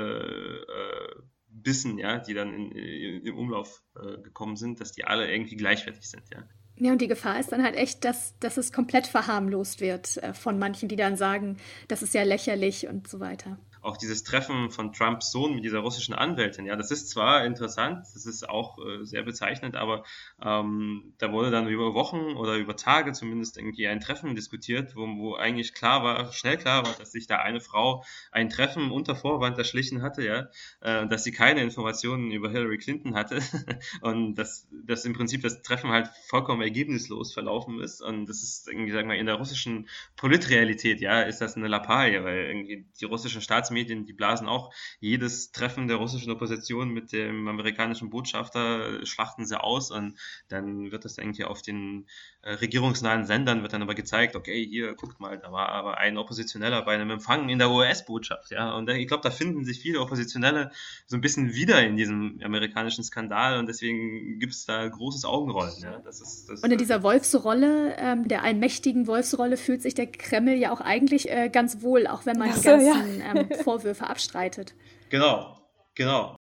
äh, 1.97 2.01
äh, 2.01 2.01
ja, 2.01 2.19
die 2.19 2.33
dann 2.33 2.53
in, 2.53 2.71
in, 2.71 3.25
im 3.25 3.37
Umlauf 3.37 3.81
äh, 3.95 4.21
gekommen 4.21 4.57
sind, 4.57 4.81
dass 4.81 4.91
die 4.91 5.05
alle 5.05 5.31
irgendwie 5.31 5.55
gleichwertig 5.55 6.09
sind. 6.09 6.23
Ja. 6.33 6.43
Ja, 6.79 6.91
und 6.91 7.01
die 7.01 7.07
Gefahr 7.07 7.39
ist 7.39 7.51
dann 7.51 7.63
halt 7.63 7.75
echt, 7.75 8.05
dass, 8.05 8.35
dass 8.39 8.57
es 8.57 8.71
komplett 8.71 9.07
verharmlost 9.07 9.81
wird 9.81 10.17
äh, 10.17 10.33
von 10.33 10.59
manchen, 10.59 10.87
die 10.89 10.95
dann 10.95 11.17
sagen, 11.17 11.57
das 11.87 12.03
ist 12.03 12.13
ja 12.13 12.23
lächerlich 12.23 12.87
und 12.87 13.07
so 13.07 13.19
weiter. 13.19 13.57
Auch 13.87 13.97
dieses 13.97 14.23
Treffen 14.23 14.69
von 14.69 14.91
Trumps 14.91 15.31
Sohn 15.31 15.55
mit 15.55 15.63
dieser 15.63 15.79
russischen 15.79 16.13
Anwältin, 16.13 16.65
ja, 16.65 16.75
das 16.75 16.91
ist 16.91 17.09
zwar 17.09 17.45
interessant, 17.45 18.05
das 18.13 18.25
ist 18.25 18.47
auch 18.47 18.77
äh, 18.77 19.05
sehr 19.05 19.23
bezeichnend, 19.23 19.77
aber 19.77 20.03
ähm, 20.43 21.13
da 21.17 21.31
wurde 21.31 21.51
dann 21.51 21.67
über 21.69 21.93
Wochen 21.93 22.35
oder 22.35 22.55
über 22.55 22.75
Tage 22.75 23.13
zumindest 23.13 23.57
irgendwie 23.57 23.87
ein 23.87 24.01
Treffen 24.01 24.35
diskutiert, 24.35 24.95
wo, 24.95 25.07
wo 25.17 25.35
eigentlich 25.35 25.73
klar 25.73 26.03
war, 26.03 26.33
schnell 26.33 26.57
klar 26.57 26.85
war, 26.85 26.93
dass 26.93 27.13
sich 27.13 27.27
da 27.27 27.37
eine 27.37 27.61
Frau 27.61 28.03
ein 28.31 28.49
Treffen 28.49 28.91
unter 28.91 29.15
Vorwand 29.15 29.57
erschlichen 29.57 30.01
hatte, 30.01 30.21
ja, 30.23 30.47
äh, 30.81 31.07
dass 31.07 31.23
sie 31.23 31.31
keine 31.31 31.61
Informationen 31.61 32.31
über 32.31 32.49
Hillary 32.49 32.77
Clinton 32.77 33.15
hatte 33.15 33.39
und 34.01 34.35
dass, 34.35 34.67
dass 34.85 35.05
im 35.05 35.13
Prinzip 35.13 35.41
das 35.43 35.61
Treffen 35.61 35.91
halt 35.91 36.09
vollkommen 36.27 36.61
ergebnislos 36.61 37.33
verlaufen 37.33 37.79
ist 37.79 38.01
und 38.01 38.25
das 38.27 38.43
ist 38.43 38.67
irgendwie, 38.67 38.91
sagen 38.91 39.07
wir, 39.07 39.15
in 39.15 39.27
der 39.27 39.35
russischen 39.35 39.87
Politrealität, 40.17 40.99
ja, 40.99 41.21
ist 41.21 41.39
das 41.39 41.55
eine 41.55 41.69
Lappalie, 41.69 42.23
weil 42.25 42.47
irgendwie 42.47 42.85
die 42.99 43.05
russischen 43.05 43.41
Staatsmedien, 43.41 43.76
die 43.85 44.13
blasen 44.13 44.47
auch 44.47 44.73
jedes 44.99 45.51
Treffen 45.51 45.87
der 45.87 45.97
russischen 45.97 46.31
Opposition 46.31 46.89
mit 46.89 47.11
dem 47.11 47.47
amerikanischen 47.47 48.09
Botschafter, 48.09 49.05
schlachten 49.05 49.45
sie 49.45 49.59
aus 49.59 49.91
und 49.91 50.17
dann 50.47 50.91
wird 50.91 51.05
das 51.05 51.17
irgendwie 51.17 51.45
auf 51.45 51.61
den 51.61 52.07
äh, 52.41 52.53
regierungsnahen 52.53 53.25
Sendern 53.25 53.61
wird 53.61 53.73
dann 53.73 53.81
aber 53.81 53.93
gezeigt, 53.93 54.35
okay, 54.35 54.65
hier, 54.65 54.95
guckt 54.95 55.19
mal, 55.19 55.37
da 55.37 55.51
war 55.51 55.69
aber 55.69 55.97
ein 55.97 56.17
Oppositioneller 56.17 56.81
bei 56.83 56.93
einem 56.93 57.09
Empfang 57.09 57.49
in 57.49 57.59
der 57.59 57.69
US-Botschaft, 57.69 58.51
ja, 58.51 58.71
und 58.73 58.89
ich 58.89 59.07
glaube, 59.07 59.23
da 59.23 59.31
finden 59.31 59.65
sich 59.65 59.79
viele 59.79 59.99
Oppositionelle 59.99 60.71
so 61.05 61.17
ein 61.17 61.21
bisschen 61.21 61.53
wieder 61.53 61.83
in 61.83 61.97
diesem 61.97 62.39
amerikanischen 62.43 63.03
Skandal 63.03 63.59
und 63.59 63.67
deswegen 63.67 64.39
gibt 64.39 64.53
es 64.53 64.65
da 64.65 64.87
großes 64.87 65.25
Augenrollen, 65.25 65.73
ja. 65.81 65.99
Das 65.99 66.21
ist, 66.21 66.49
das 66.49 66.63
und 66.63 66.71
in 66.71 66.77
dieser 66.77 67.03
Wolfsrolle, 67.03 67.95
ähm, 67.97 68.27
der 68.27 68.43
allmächtigen 68.43 69.07
Wolfsrolle, 69.07 69.57
fühlt 69.57 69.81
sich 69.81 69.93
der 69.93 70.07
Kreml 70.07 70.55
ja 70.55 70.71
auch 70.71 70.81
eigentlich 70.81 71.29
äh, 71.29 71.49
ganz 71.49 71.81
wohl, 71.81 72.07
auch 72.07 72.25
wenn 72.25 72.37
man 72.37 72.53
so, 72.53 72.61
die 72.61 72.67
ganzen 72.67 73.19
ja. 73.19 73.35
ähm, 73.35 73.49
Vorwürfe 73.67 74.07
abstreitet. 74.07 74.75
Genau, 75.09 75.59
genau. 75.93 76.37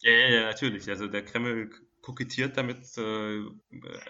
Ja, 0.00 0.10
ja, 0.10 0.28
ja, 0.28 0.42
natürlich. 0.44 0.88
Also 0.88 1.06
der 1.06 1.22
Kreml 1.22 1.70
kokettiert 2.00 2.56
damit 2.56 2.78
äh, 2.96 3.42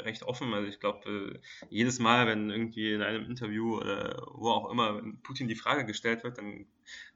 recht 0.02 0.22
offen. 0.22 0.54
Also 0.54 0.68
ich 0.68 0.78
glaube, 0.78 1.10
äh, 1.10 1.38
jedes 1.70 1.98
Mal, 1.98 2.28
wenn 2.28 2.48
irgendwie 2.48 2.92
in 2.92 3.02
einem 3.02 3.24
Interview 3.24 3.78
oder 3.78 4.28
wo 4.32 4.50
auch 4.50 4.70
immer 4.70 5.02
Putin 5.24 5.48
die 5.48 5.56
Frage 5.56 5.84
gestellt 5.84 6.22
wird, 6.22 6.38
dann 6.38 6.66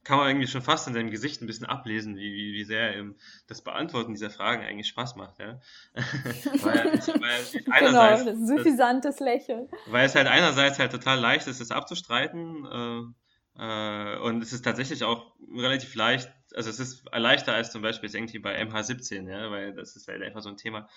kann 0.02 0.18
man 0.18 0.26
irgendwie 0.30 0.48
schon 0.48 0.62
fast 0.62 0.88
in 0.88 0.94
seinem 0.94 1.12
Gesicht 1.12 1.40
ein 1.40 1.46
bisschen 1.46 1.66
ablesen, 1.66 2.16
wie, 2.16 2.32
wie, 2.34 2.52
wie 2.54 2.64
sehr 2.64 2.98
ihm 2.98 3.14
das 3.46 3.62
Beantworten 3.62 4.14
dieser 4.14 4.30
Fragen 4.30 4.64
eigentlich 4.64 4.88
Spaß 4.88 5.14
macht. 5.14 5.38
Ja? 5.38 5.60
weil, 5.94 6.92
weil 6.92 7.62
genau, 7.86 8.24
das 8.24 8.48
suffisantes 8.48 9.20
Lächeln. 9.20 9.68
Weil 9.86 10.06
es 10.06 10.16
halt 10.16 10.26
einerseits 10.26 10.80
halt 10.80 10.90
total 10.90 11.20
leicht 11.20 11.46
ist, 11.46 11.60
es 11.60 11.70
abzustreiten. 11.70 12.66
Äh, 12.66 13.23
äh, 13.58 14.18
und 14.18 14.42
es 14.42 14.52
ist 14.52 14.64
tatsächlich 14.64 15.04
auch 15.04 15.32
relativ 15.56 15.94
leicht, 15.94 16.30
also 16.54 16.70
es 16.70 16.80
ist 16.80 17.04
leichter 17.12 17.54
als 17.54 17.70
zum 17.70 17.82
Beispiel 17.82 18.08
jetzt 18.08 18.14
irgendwie 18.14 18.38
bei 18.38 18.60
MH17, 18.60 19.28
ja, 19.28 19.50
weil 19.50 19.74
das 19.74 19.96
ist 19.96 20.08
halt 20.08 20.22
einfach 20.22 20.42
so 20.42 20.48
ein 20.48 20.56
Thema, 20.56 20.88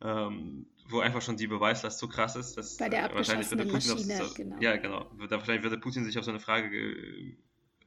ähm, 0.00 0.66
wo 0.88 1.00
einfach 1.00 1.22
schon 1.22 1.36
die 1.36 1.46
Beweislast 1.46 1.98
so 1.98 2.08
krass 2.08 2.36
ist, 2.36 2.56
dass 2.56 2.76
bei 2.76 2.88
der 2.88 3.14
wahrscheinlich 3.14 3.50
würde 3.50 3.66
Putin 3.66 3.92
Maschine, 3.92 4.24
auf, 4.24 4.34
genau. 4.34 4.56
ja 4.60 4.76
genau, 4.76 5.10
wahrscheinlich 5.12 5.62
würde 5.62 5.78
Putin 5.78 6.04
sich 6.04 6.18
auf 6.18 6.24
so 6.24 6.30
eine 6.30 6.40
Frage 6.40 7.36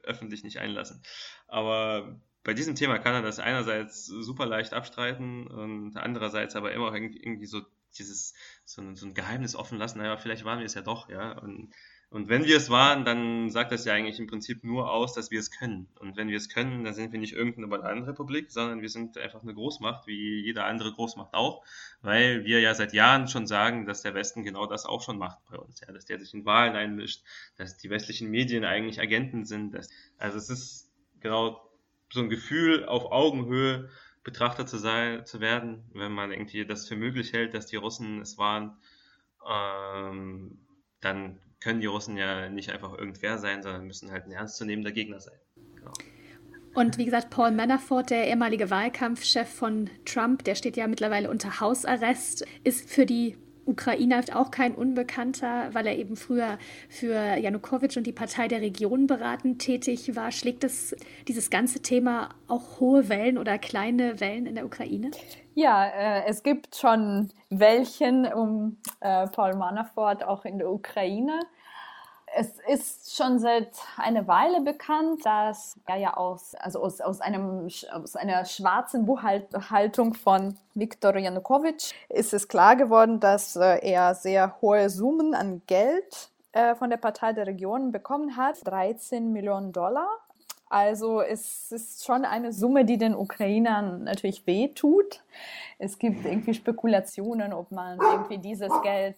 öffentlich 0.02 0.44
nicht 0.44 0.58
einlassen. 0.58 1.02
Aber 1.46 2.20
bei 2.42 2.54
diesem 2.54 2.74
Thema 2.74 2.98
kann 2.98 3.14
er 3.14 3.22
das 3.22 3.38
einerseits 3.38 4.06
super 4.06 4.46
leicht 4.46 4.72
abstreiten 4.72 5.46
und 5.46 5.96
andererseits 5.96 6.56
aber 6.56 6.72
immer 6.72 6.94
irgendwie 6.94 7.46
so 7.46 7.62
dieses 7.98 8.34
so 8.64 8.80
ein, 8.82 8.96
so 8.96 9.06
ein 9.06 9.14
Geheimnis 9.14 9.56
offen 9.56 9.78
lassen. 9.78 9.98
Naja, 9.98 10.16
vielleicht 10.16 10.44
waren 10.44 10.58
wir 10.58 10.66
es 10.66 10.74
ja 10.74 10.82
doch, 10.82 11.08
ja. 11.08 11.32
Und 11.32 11.74
und 12.12 12.28
wenn 12.28 12.44
wir 12.44 12.56
es 12.56 12.70
waren, 12.70 13.04
dann 13.04 13.50
sagt 13.50 13.70
das 13.70 13.84
ja 13.84 13.94
eigentlich 13.94 14.18
im 14.18 14.26
Prinzip 14.26 14.64
nur 14.64 14.90
aus, 14.90 15.14
dass 15.14 15.30
wir 15.30 15.38
es 15.38 15.52
können. 15.52 15.86
Und 16.00 16.16
wenn 16.16 16.26
wir 16.26 16.38
es 16.38 16.48
können, 16.48 16.82
dann 16.82 16.92
sind 16.92 17.12
wir 17.12 17.20
nicht 17.20 17.34
irgendeine 17.34 17.68
Bananenrepublik, 17.68 18.50
sondern 18.50 18.82
wir 18.82 18.88
sind 18.88 19.16
einfach 19.16 19.42
eine 19.44 19.54
Großmacht, 19.54 20.08
wie 20.08 20.40
jede 20.40 20.64
andere 20.64 20.92
Großmacht 20.92 21.34
auch, 21.34 21.64
weil 22.02 22.44
wir 22.44 22.58
ja 22.60 22.74
seit 22.74 22.94
Jahren 22.94 23.28
schon 23.28 23.46
sagen, 23.46 23.86
dass 23.86 24.02
der 24.02 24.14
Westen 24.14 24.42
genau 24.42 24.66
das 24.66 24.86
auch 24.86 25.02
schon 25.02 25.18
macht 25.18 25.38
bei 25.48 25.56
uns, 25.56 25.80
ja, 25.82 25.92
dass 25.92 26.04
der 26.04 26.18
sich 26.18 26.34
in 26.34 26.44
Wahlen 26.44 26.74
einmischt, 26.74 27.22
dass 27.56 27.76
die 27.76 27.90
westlichen 27.90 28.28
Medien 28.28 28.64
eigentlich 28.64 29.00
Agenten 29.00 29.44
sind. 29.44 29.72
Dass, 29.72 29.88
also 30.18 30.36
es 30.36 30.50
ist 30.50 30.90
genau 31.20 31.62
so 32.12 32.20
ein 32.22 32.28
Gefühl 32.28 32.86
auf 32.86 33.12
Augenhöhe 33.12 33.88
betrachtet 34.24 34.68
zu 34.68 34.78
sein, 34.78 35.24
zu 35.26 35.40
werden, 35.40 35.84
wenn 35.94 36.10
man 36.10 36.32
irgendwie 36.32 36.66
das 36.66 36.88
für 36.88 36.96
möglich 36.96 37.32
hält, 37.32 37.54
dass 37.54 37.66
die 37.66 37.76
Russen 37.76 38.20
es 38.20 38.36
waren, 38.36 38.76
ähm, 39.48 40.58
dann 41.00 41.38
können 41.60 41.80
die 41.80 41.86
Russen 41.86 42.16
ja 42.16 42.48
nicht 42.48 42.70
einfach 42.70 42.96
irgendwer 42.96 43.38
sein, 43.38 43.62
sondern 43.62 43.86
müssen 43.86 44.10
halt 44.10 44.26
ein 44.26 44.32
ernstzunehmender 44.32 44.92
Gegner 44.92 45.20
sein. 45.20 45.38
Genau. 45.76 45.92
Und 46.74 46.98
wie 46.98 47.04
gesagt, 47.04 47.30
Paul 47.30 47.50
Manafort, 47.50 48.10
der 48.10 48.28
ehemalige 48.28 48.70
Wahlkampfchef 48.70 49.48
von 49.48 49.90
Trump, 50.04 50.44
der 50.44 50.54
steht 50.54 50.76
ja 50.76 50.86
mittlerweile 50.86 51.28
unter 51.28 51.60
Hausarrest, 51.60 52.46
ist 52.64 52.88
für 52.88 53.06
die 53.06 53.36
Ukrainer 53.70 54.22
auch 54.34 54.50
kein 54.50 54.74
Unbekannter, 54.74 55.72
weil 55.72 55.86
er 55.86 55.96
eben 55.96 56.16
früher 56.16 56.58
für 56.88 57.14
Janukowitsch 57.36 57.96
und 57.96 58.06
die 58.06 58.12
Partei 58.12 58.48
der 58.48 58.60
Region 58.60 59.06
beratend 59.06 59.60
tätig 59.60 60.14
war. 60.16 60.30
Schlägt 60.32 60.64
das, 60.64 60.94
dieses 61.28 61.50
ganze 61.50 61.80
Thema 61.80 62.30
auch 62.48 62.80
hohe 62.80 63.08
Wellen 63.08 63.38
oder 63.38 63.58
kleine 63.58 64.20
Wellen 64.20 64.46
in 64.46 64.54
der 64.54 64.66
Ukraine? 64.66 65.10
Ja, 65.54 65.86
äh, 65.86 66.24
es 66.26 66.42
gibt 66.42 66.76
schon 66.76 67.30
Wellchen 67.50 68.26
um 68.32 68.76
äh, 69.00 69.26
Paul 69.28 69.54
Manafort 69.54 70.24
auch 70.24 70.44
in 70.44 70.58
der 70.58 70.70
Ukraine. 70.70 71.40
Es 72.36 72.58
ist 72.68 73.16
schon 73.16 73.38
seit 73.38 73.70
einer 73.96 74.26
Weile 74.28 74.60
bekannt, 74.60 75.26
dass 75.26 75.76
er 75.86 75.96
ja 75.96 76.16
aus, 76.16 76.54
also 76.54 76.80
aus, 76.80 77.00
aus, 77.00 77.20
einem, 77.20 77.68
aus 77.92 78.16
einer 78.16 78.44
schwarzen 78.44 79.04
Buchhaltung 79.04 80.14
von 80.14 80.56
Viktor 80.74 81.16
Janukowitsch 81.16 81.92
ist 82.08 82.32
es 82.32 82.46
klar 82.46 82.76
geworden, 82.76 83.18
dass 83.18 83.56
äh, 83.56 83.78
er 83.82 84.14
sehr 84.14 84.60
hohe 84.60 84.88
Summen 84.90 85.34
an 85.34 85.62
Geld 85.66 86.30
äh, 86.52 86.76
von 86.76 86.90
der 86.90 86.98
Partei 86.98 87.32
der 87.32 87.46
Regionen 87.46 87.90
bekommen 87.90 88.36
hat, 88.36 88.58
13 88.64 89.32
Millionen 89.32 89.72
Dollar 89.72 90.08
also 90.70 91.20
es 91.20 91.72
ist 91.72 92.06
schon 92.06 92.24
eine 92.24 92.52
Summe, 92.52 92.84
die 92.84 92.96
den 92.96 93.16
Ukrainern 93.16 94.04
natürlich 94.04 94.46
wehtut. 94.46 95.20
Es 95.80 95.98
gibt 95.98 96.24
irgendwie 96.24 96.54
Spekulationen, 96.54 97.52
ob 97.52 97.72
man 97.72 97.98
irgendwie 97.98 98.38
dieses 98.38 98.70
Geld 98.82 99.16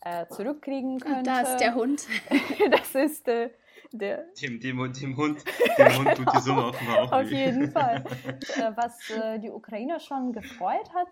äh, 0.00 0.26
zurückkriegen 0.28 1.00
könnte. 1.00 1.22
Da 1.24 1.40
ist 1.40 1.58
der 1.58 1.74
Hund. 1.74 2.06
das 2.70 2.94
ist 2.94 3.28
äh, 3.28 3.50
der. 3.92 4.24
Dem, 4.40 4.60
dem, 4.60 4.92
dem, 4.92 5.16
Hund, 5.16 5.44
dem 5.78 5.98
Hund 5.98 6.14
tut 6.16 6.34
die 6.34 6.40
Summe 6.40 6.64
offenbar 6.68 6.98
auch 7.02 7.12
Auf 7.12 7.30
jeden 7.30 7.70
Fall. 7.70 8.04
Äh, 8.56 8.72
was 8.76 9.10
äh, 9.10 9.38
die 9.38 9.50
Ukrainer 9.50 10.00
schon 10.00 10.32
gefreut 10.32 10.92
hat, 10.94 11.08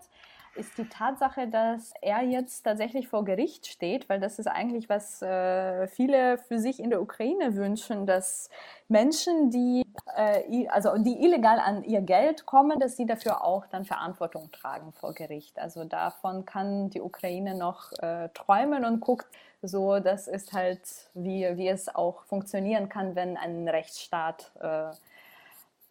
ist 0.57 0.77
die 0.77 0.89
Tatsache, 0.89 1.47
dass 1.47 1.93
er 2.01 2.21
jetzt 2.21 2.63
tatsächlich 2.63 3.07
vor 3.07 3.23
Gericht 3.23 3.67
steht, 3.67 4.09
weil 4.09 4.19
das 4.19 4.39
ist 4.39 4.47
eigentlich, 4.47 4.89
was 4.89 5.21
äh, 5.21 5.87
viele 5.87 6.37
für 6.37 6.59
sich 6.59 6.79
in 6.79 6.89
der 6.89 7.01
Ukraine 7.01 7.55
wünschen, 7.55 8.05
dass 8.05 8.49
Menschen, 8.87 9.49
die, 9.51 9.85
äh, 10.15 10.67
also 10.67 10.97
die 10.97 11.23
illegal 11.23 11.59
an 11.59 11.83
ihr 11.83 12.01
Geld 12.01 12.45
kommen, 12.45 12.79
dass 12.79 12.97
sie 12.97 13.05
dafür 13.05 13.43
auch 13.43 13.67
dann 13.67 13.85
Verantwortung 13.85 14.51
tragen 14.51 14.91
vor 14.93 15.13
Gericht. 15.13 15.59
Also 15.59 15.83
davon 15.83 16.45
kann 16.45 16.89
die 16.89 17.01
Ukraine 17.01 17.55
noch 17.55 17.91
äh, 17.99 18.29
träumen 18.33 18.83
und 18.83 18.99
guckt 18.99 19.27
so, 19.61 19.99
das 19.99 20.27
ist 20.27 20.53
halt, 20.53 21.09
wie, 21.13 21.45
wie 21.57 21.67
es 21.67 21.93
auch 21.93 22.23
funktionieren 22.23 22.89
kann, 22.89 23.15
wenn 23.15 23.37
ein 23.37 23.67
Rechtsstaat 23.67 24.51
äh, 24.59 24.91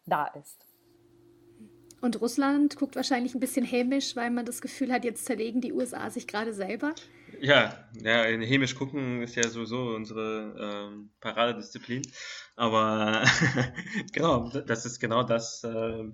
da 0.05 0.25
ist. 0.39 0.66
Und 2.07 2.21
Russland 2.21 2.77
guckt 2.77 2.95
wahrscheinlich 2.95 3.35
ein 3.35 3.41
bisschen 3.41 3.65
hämisch, 3.65 4.15
weil 4.15 4.31
man 4.31 4.45
das 4.45 4.61
Gefühl 4.61 4.93
hat, 4.93 5.03
jetzt 5.03 5.25
zerlegen 5.25 5.59
die 5.59 5.73
USA 5.73 6.09
sich 6.09 6.25
gerade 6.25 6.53
selber. 6.53 6.95
Ja, 7.41 7.85
ja, 8.01 8.23
hämisch 8.23 8.75
gucken 8.75 9.21
ist 9.21 9.35
ja 9.35 9.45
sowieso 9.45 9.89
unsere 9.89 10.87
ähm, 10.89 11.09
Paradedisziplin. 11.19 12.03
Aber 12.55 13.25
genau, 14.13 14.49
das 14.49 14.85
ist 14.85 15.01
genau 15.01 15.23
das. 15.23 15.65
Äh, 15.65 16.05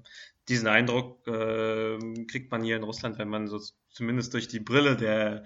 diesen 0.49 0.67
Eindruck 0.67 1.27
äh, 1.27 1.99
kriegt 2.25 2.49
man 2.49 2.63
hier 2.63 2.77
in 2.77 2.83
Russland, 2.83 3.19
wenn 3.19 3.29
man 3.29 3.45
so 3.45 3.61
zumindest 3.91 4.33
durch 4.33 4.47
die 4.47 4.61
Brille 4.61 4.97
der 4.97 5.43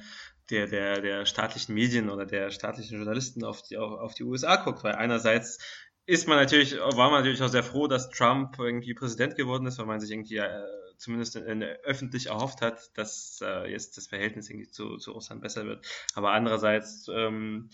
der, 0.50 0.68
der, 0.68 1.02
der 1.02 1.26
staatlichen 1.26 1.76
Medien 1.76 2.10
oder 2.10 2.26
der 2.26 2.52
staatlichen 2.52 2.98
Journalisten 2.98 3.44
auf 3.44 3.64
die, 3.64 3.78
auf, 3.78 4.00
auf 4.00 4.14
die 4.14 4.24
USA 4.24 4.56
guckt, 4.56 4.82
weil 4.84 4.96
einerseits 4.96 5.60
ist 6.08 6.28
man 6.28 6.38
natürlich, 6.38 6.78
war 6.78 7.12
man 7.12 7.20
natürlich 7.20 7.43
auch 7.43 7.50
sehr 7.50 7.63
froh, 7.63 7.88
dass 7.88 8.10
Trump 8.10 8.58
irgendwie 8.58 8.93
Präsident 8.93 9.36
geworden 9.36 9.67
ist, 9.67 9.78
weil 9.78 9.86
man 9.86 10.00
sich 10.00 10.10
irgendwie 10.10 10.38
äh, 10.38 10.63
zumindest 10.98 11.36
in, 11.36 11.46
in, 11.46 11.63
öffentlich 11.63 12.28
erhofft 12.28 12.62
hat, 12.62 12.98
dass 12.98 13.39
äh, 13.43 13.70
jetzt 13.70 13.98
das 13.98 14.08
Verhältnis 14.08 14.50
irgendwie 14.50 14.70
zu, 14.70 14.98
zu 14.98 15.12
Russland 15.12 15.41
besser 15.41 15.65
wird. 15.65 15.86
Aber 16.15 16.32
andererseits, 16.32 17.10
ähm, 17.13 17.70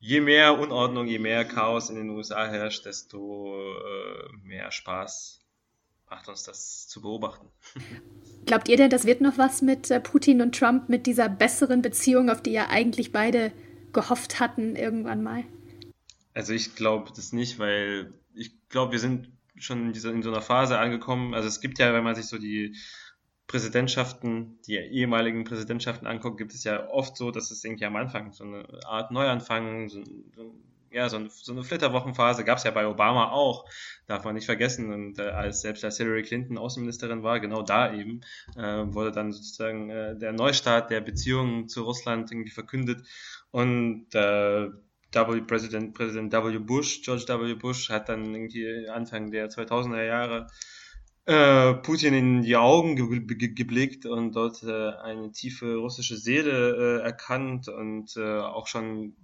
je 0.00 0.20
mehr 0.20 0.58
Unordnung, 0.58 1.06
je 1.06 1.20
mehr 1.20 1.44
Chaos 1.44 1.88
in 1.88 1.96
den 1.96 2.10
USA 2.10 2.46
herrscht, 2.48 2.84
desto 2.84 3.56
äh, 3.56 4.28
mehr 4.42 4.72
Spaß 4.72 5.40
macht 6.10 6.28
uns 6.28 6.42
das 6.42 6.88
zu 6.88 7.00
beobachten. 7.00 7.48
Glaubt 8.44 8.68
ihr 8.68 8.76
denn, 8.76 8.90
das 8.90 9.06
wird 9.06 9.20
noch 9.20 9.38
was 9.38 9.62
mit 9.62 9.88
äh, 9.92 10.00
Putin 10.00 10.42
und 10.42 10.58
Trump, 10.58 10.88
mit 10.88 11.06
dieser 11.06 11.28
besseren 11.28 11.80
Beziehung, 11.80 12.28
auf 12.28 12.42
die 12.42 12.52
ja 12.52 12.68
eigentlich 12.70 13.12
beide 13.12 13.52
gehofft 13.92 14.40
hatten 14.40 14.74
irgendwann 14.74 15.22
mal? 15.22 15.44
Also 16.36 16.52
ich 16.52 16.74
glaube 16.74 17.10
das 17.16 17.32
nicht, 17.32 17.58
weil 17.58 18.12
ich 18.34 18.52
glaube, 18.68 18.92
wir 18.92 18.98
sind 18.98 19.32
schon 19.58 19.86
in, 19.86 19.92
dieser, 19.94 20.12
in 20.12 20.22
so 20.22 20.28
einer 20.28 20.42
Phase 20.42 20.78
angekommen. 20.78 21.32
Also 21.32 21.48
es 21.48 21.62
gibt 21.62 21.78
ja, 21.78 21.94
wenn 21.94 22.04
man 22.04 22.14
sich 22.14 22.26
so 22.26 22.36
die 22.36 22.76
Präsidentschaften, 23.46 24.58
die 24.66 24.76
ehemaligen 24.76 25.44
Präsidentschaften 25.44 26.06
anguckt, 26.06 26.36
gibt 26.36 26.52
es 26.52 26.62
ja 26.62 26.90
oft 26.90 27.16
so, 27.16 27.30
dass 27.30 27.50
es 27.50 27.64
irgendwie 27.64 27.86
am 27.86 27.96
Anfang 27.96 28.34
so 28.34 28.44
eine 28.44 28.66
Art 28.84 29.12
Neuanfang, 29.12 29.88
so, 29.88 30.04
so 30.34 30.54
ja, 30.90 31.08
so 31.08 31.16
eine, 31.16 31.30
so 31.30 31.52
eine 31.52 31.64
Flitterwochenphase 31.64 32.44
gab 32.44 32.58
es 32.58 32.64
ja 32.64 32.70
bei 32.70 32.86
Obama 32.86 33.30
auch, 33.30 33.64
darf 34.06 34.24
man 34.24 34.34
nicht 34.34 34.44
vergessen. 34.44 34.92
Und 34.92 35.18
äh, 35.18 35.30
als 35.30 35.62
selbst 35.62 35.86
als 35.86 35.96
Hillary 35.96 36.22
Clinton 36.22 36.58
Außenministerin 36.58 37.22
war, 37.22 37.40
genau 37.40 37.62
da 37.62 37.94
eben, 37.94 38.20
äh, 38.56 38.84
wurde 38.92 39.10
dann 39.10 39.32
sozusagen 39.32 39.88
äh, 39.88 40.18
der 40.18 40.32
Neustart 40.32 40.90
der 40.90 41.00
Beziehungen 41.00 41.66
zu 41.66 41.84
Russland 41.84 42.30
irgendwie 42.30 42.50
verkündet. 42.50 43.06
Und 43.52 44.14
äh, 44.14 44.68
W. 45.12 45.40
Präsident, 45.42 45.94
Präsident 45.94 46.32
W. 46.32 46.58
Bush, 46.58 47.02
George 47.02 47.24
W. 47.28 47.54
Bush, 47.54 47.90
hat 47.90 48.08
dann 48.08 48.34
irgendwie 48.34 48.88
Anfang 48.88 49.30
der 49.30 49.48
2000er 49.48 50.04
Jahre 50.04 50.46
äh, 51.26 51.74
Putin 51.74 52.14
in 52.14 52.42
die 52.42 52.56
Augen 52.56 52.94
ge 52.94 53.20
ge 53.20 53.48
geblickt 53.48 54.06
und 54.06 54.36
dort 54.36 54.62
äh, 54.62 54.90
eine 55.02 55.32
tiefe 55.32 55.76
russische 55.76 56.16
Seele 56.16 57.00
äh, 57.00 57.02
erkannt 57.02 57.68
und 57.68 58.16
äh, 58.16 58.38
auch 58.38 58.66
schon 58.68 59.16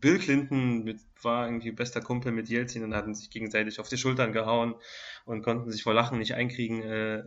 Bill 0.00 0.18
Clinton 0.18 0.84
mit, 0.84 1.00
war 1.22 1.46
irgendwie 1.46 1.72
bester 1.72 2.00
Kumpel 2.00 2.32
mit 2.32 2.48
Jelzin 2.48 2.84
und 2.84 2.94
hatten 2.94 3.14
sich 3.14 3.28
gegenseitig 3.28 3.80
auf 3.80 3.88
die 3.88 3.98
Schultern 3.98 4.32
gehauen 4.32 4.74
und 5.24 5.42
konnten 5.42 5.70
sich 5.70 5.82
vor 5.82 5.94
Lachen 5.94 6.18
nicht 6.18 6.34
einkriegen. 6.34 6.82
Äh, 6.82 7.24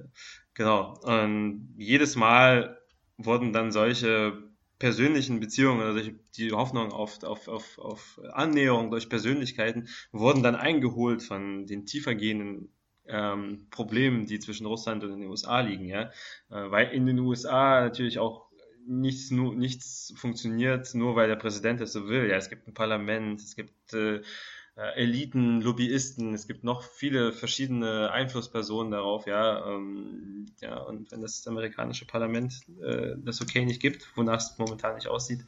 genau. 0.53 0.97
Und 1.03 1.75
jedes 1.77 2.15
Mal 2.15 2.81
wurden 3.17 3.53
dann 3.53 3.71
solche 3.71 4.50
persönlichen 4.81 5.39
Beziehungen 5.39 5.79
oder 5.79 5.93
solche, 5.93 6.15
die 6.35 6.51
Hoffnung 6.53 6.91
auf, 6.91 7.21
auf, 7.21 7.47
auf, 7.47 7.77
auf 7.77 8.19
Annäherung 8.33 8.89
durch 8.89 9.09
Persönlichkeiten 9.09 9.87
wurden 10.11 10.41
dann 10.41 10.55
eingeholt 10.55 11.21
von 11.21 11.67
den 11.67 11.85
tiefergehenden 11.85 12.73
ähm, 13.05 13.67
Problemen, 13.69 14.25
die 14.25 14.39
zwischen 14.39 14.65
Russland 14.65 15.03
und 15.03 15.11
den 15.11 15.29
USA 15.29 15.59
liegen, 15.59 15.85
ja. 15.85 16.09
Äh, 16.49 16.71
weil 16.71 16.87
in 16.93 17.05
den 17.05 17.19
USA 17.19 17.81
natürlich 17.81 18.17
auch 18.17 18.49
nichts, 18.87 19.29
nur, 19.29 19.53
nichts 19.53 20.15
funktioniert, 20.17 20.95
nur 20.95 21.15
weil 21.15 21.27
der 21.27 21.35
Präsident 21.35 21.79
es 21.81 21.93
so 21.93 22.07
will. 22.07 22.27
Ja, 22.27 22.37
es 22.37 22.49
gibt 22.49 22.67
ein 22.67 22.73
Parlament, 22.73 23.39
es 23.39 23.55
gibt 23.55 23.93
äh, 23.93 24.21
Eliten, 24.95 25.61
Lobbyisten, 25.61 26.33
es 26.33 26.47
gibt 26.47 26.63
noch 26.63 26.83
viele 26.83 27.33
verschiedene 27.33 28.11
Einflusspersonen 28.11 28.91
darauf, 28.91 29.27
ja. 29.27 29.65
Ähm, 29.67 30.47
ja, 30.61 30.77
und 30.79 31.11
wenn 31.11 31.21
das 31.21 31.47
amerikanische 31.47 32.05
Parlament 32.05 32.61
äh, 32.81 33.15
das 33.23 33.41
okay 33.41 33.65
nicht 33.65 33.81
gibt, 33.81 34.15
wonach 34.15 34.39
es 34.39 34.57
momentan 34.57 34.95
nicht 34.95 35.07
aussieht, 35.07 35.45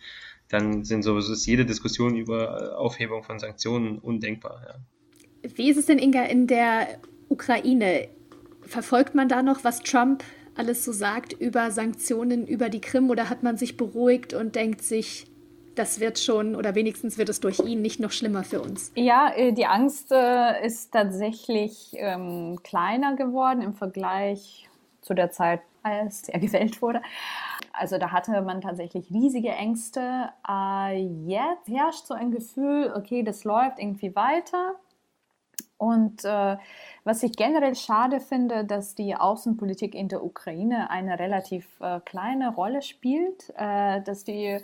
dann 0.49 0.83
sind 0.83 1.03
sowieso 1.03 1.33
ist 1.33 1.45
jede 1.45 1.65
Diskussion 1.65 2.15
über 2.15 2.61
äh, 2.61 2.75
Aufhebung 2.75 3.23
von 3.23 3.39
Sanktionen 3.39 3.99
undenkbar, 3.99 4.61
ja. 4.67 4.75
Wie 5.55 5.69
ist 5.69 5.77
es 5.77 5.87
denn, 5.87 5.99
Inga, 5.99 6.23
in 6.23 6.47
der 6.47 6.99
Ukraine? 7.27 8.07
Verfolgt 8.61 9.13
man 9.13 9.27
da 9.27 9.43
noch, 9.43 9.65
was 9.65 9.81
Trump 9.81 10.23
alles 10.55 10.85
so 10.85 10.91
sagt 10.91 11.33
über 11.33 11.71
Sanktionen, 11.71 12.47
über 12.47 12.69
die 12.69 12.79
Krim 12.81 13.09
oder 13.09 13.29
hat 13.29 13.43
man 13.43 13.57
sich 13.57 13.75
beruhigt 13.75 14.33
und 14.33 14.55
denkt 14.55 14.81
sich, 14.83 15.25
das 15.75 15.99
wird 15.99 16.19
schon 16.19 16.55
oder 16.55 16.75
wenigstens 16.75 17.17
wird 17.17 17.29
es 17.29 17.39
durch 17.39 17.59
ihn 17.59 17.81
nicht 17.81 17.99
noch 17.99 18.11
schlimmer 18.11 18.43
für 18.43 18.61
uns? 18.61 18.91
Ja, 18.95 19.31
äh, 19.35 19.51
die 19.53 19.65
Angst 19.65 20.11
äh, 20.11 20.65
ist 20.65 20.91
tatsächlich 20.91 21.91
ähm, 21.93 22.59
kleiner 22.63 23.15
geworden 23.15 23.61
im 23.61 23.73
Vergleich 23.73 24.69
zu 25.01 25.13
der 25.13 25.31
Zeit, 25.31 25.61
als 25.81 26.29
er 26.29 26.39
gewählt 26.39 26.81
wurde. 26.81 27.01
Also 27.73 27.97
da 27.97 28.11
hatte 28.11 28.39
man 28.41 28.61
tatsächlich 28.61 29.09
riesige 29.11 29.49
Ängste. 29.49 30.29
Äh, 30.47 31.07
jetzt 31.25 31.67
herrscht 31.67 32.05
so 32.05 32.13
ein 32.13 32.31
Gefühl, 32.31 32.93
okay, 32.95 33.23
das 33.23 33.43
läuft 33.43 33.79
irgendwie 33.79 34.15
weiter. 34.15 34.75
Und 35.77 36.23
äh, 36.23 36.57
was 37.03 37.23
ich 37.23 37.33
generell 37.33 37.75
schade 37.75 38.19
finde, 38.21 38.63
dass 38.63 38.95
die 38.95 39.15
Außenpolitik 39.15 39.95
in 39.95 40.07
der 40.07 40.23
Ukraine 40.23 40.89
eine 40.89 41.19
relativ 41.19 41.67
äh, 41.81 41.99
kleine 41.99 42.53
Rolle 42.53 42.81
spielt, 42.81 43.51
äh, 43.57 44.01
dass 44.01 44.23
die 44.23 44.59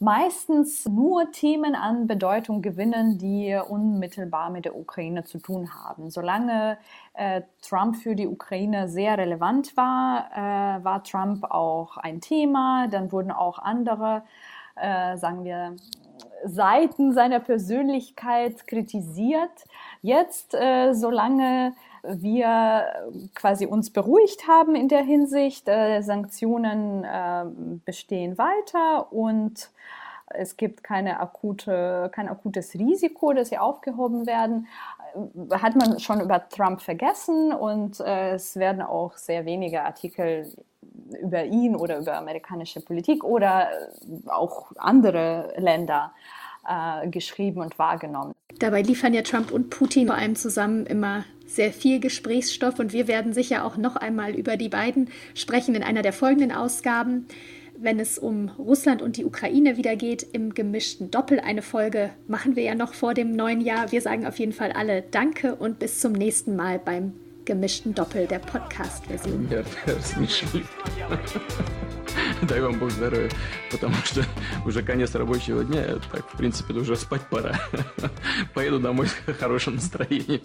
meistens 0.00 0.86
nur 0.86 1.30
Themen 1.30 1.74
an 1.74 2.06
Bedeutung 2.06 2.62
gewinnen, 2.62 3.18
die 3.18 3.56
unmittelbar 3.68 4.50
mit 4.50 4.64
der 4.64 4.74
Ukraine 4.74 5.24
zu 5.24 5.38
tun 5.38 5.70
haben. 5.74 6.10
Solange 6.10 6.78
äh, 7.12 7.42
Trump 7.62 7.96
für 7.96 8.16
die 8.16 8.26
Ukraine 8.26 8.88
sehr 8.88 9.18
relevant 9.18 9.76
war, 9.76 10.30
äh, 10.34 10.84
war 10.84 11.04
Trump 11.04 11.44
auch 11.44 11.98
ein 11.98 12.20
Thema. 12.20 12.88
Dann 12.88 13.12
wurden 13.12 13.30
auch 13.30 13.58
andere, 13.58 14.22
äh, 14.76 15.18
sagen 15.18 15.44
wir, 15.44 15.76
Seiten 16.44 17.12
seiner 17.12 17.40
Persönlichkeit 17.40 18.66
kritisiert. 18.66 19.64
Jetzt, 20.00 20.54
äh, 20.54 20.94
solange 20.94 21.74
wir 22.02 22.86
quasi 23.34 23.66
uns 23.66 23.90
beruhigt 23.90 24.46
haben 24.48 24.74
in 24.74 24.88
der 24.88 25.02
Hinsicht, 25.02 25.68
äh, 25.68 26.00
Sanktionen 26.02 27.04
äh, 27.04 27.44
bestehen 27.84 28.38
weiter 28.38 29.12
und 29.12 29.70
es 30.32 30.56
gibt 30.56 30.84
keine 30.84 31.20
akute, 31.20 32.10
kein 32.14 32.28
akutes 32.28 32.74
Risiko, 32.74 33.32
dass 33.32 33.48
sie 33.48 33.58
aufgehoben 33.58 34.26
werden, 34.26 34.68
äh, 35.14 35.54
hat 35.56 35.76
man 35.76 35.98
schon 35.98 36.20
über 36.20 36.48
Trump 36.48 36.80
vergessen 36.80 37.52
und 37.52 38.00
äh, 38.00 38.34
es 38.34 38.56
werden 38.56 38.82
auch 38.82 39.16
sehr 39.16 39.44
wenige 39.44 39.82
Artikel 39.82 40.52
über 41.20 41.44
ihn 41.44 41.74
oder 41.74 41.98
über 41.98 42.16
amerikanische 42.16 42.80
Politik 42.80 43.24
oder 43.24 43.68
äh, 43.70 44.30
auch 44.30 44.72
andere 44.76 45.52
Länder 45.56 46.12
äh, 46.14 46.39
geschrieben 47.10 47.60
und 47.60 47.78
wahrgenommen. 47.78 48.34
Dabei 48.58 48.82
liefern 48.82 49.14
ja 49.14 49.22
Trump 49.22 49.50
und 49.50 49.70
Putin 49.70 50.08
vor 50.08 50.16
allem 50.16 50.36
zusammen 50.36 50.86
immer 50.86 51.24
sehr 51.46 51.72
viel 51.72 52.00
Gesprächsstoff 52.00 52.78
und 52.78 52.92
wir 52.92 53.08
werden 53.08 53.32
sicher 53.32 53.64
auch 53.64 53.76
noch 53.76 53.96
einmal 53.96 54.34
über 54.34 54.56
die 54.56 54.68
beiden 54.68 55.08
sprechen 55.34 55.74
in 55.74 55.82
einer 55.82 56.02
der 56.02 56.12
folgenden 56.12 56.52
Ausgaben. 56.52 57.26
Wenn 57.76 57.98
es 57.98 58.18
um 58.18 58.50
Russland 58.58 59.00
und 59.00 59.16
die 59.16 59.24
Ukraine 59.24 59.78
wieder 59.78 59.96
geht, 59.96 60.22
im 60.22 60.52
gemischten 60.52 61.10
Doppel 61.10 61.40
eine 61.40 61.62
Folge 61.62 62.10
machen 62.28 62.54
wir 62.54 62.62
ja 62.62 62.74
noch 62.74 62.92
vor 62.92 63.14
dem 63.14 63.34
neuen 63.34 63.62
Jahr. 63.62 63.90
Wir 63.90 64.02
sagen 64.02 64.26
auf 64.26 64.38
jeden 64.38 64.52
Fall 64.52 64.72
alle 64.72 65.02
Danke 65.02 65.54
und 65.54 65.78
bis 65.78 66.00
zum 66.00 66.12
nächsten 66.12 66.56
Mal 66.56 66.78
beim 66.78 67.14
gemischten 67.46 67.94
Doppel 67.94 68.26
der 68.26 68.38
Podcast-Version. 68.38 69.48
Дай 72.48 72.60
вам 72.60 72.78
Бог 72.78 72.90
здоровья, 72.90 73.30
потому 73.70 73.94
что 74.04 74.24
уже 74.66 74.82
конец 74.82 75.14
рабочего 75.14 75.64
дня, 75.64 75.84
так, 76.10 76.26
в 76.32 76.36
принципе, 76.36 76.74
уже 76.74 76.96
спать 76.96 77.22
пора. 77.22 77.58
Поеду 78.54 78.78
домой 78.78 79.08
с 79.08 79.32
хорошим 79.34 79.74
настроением. 79.74 80.42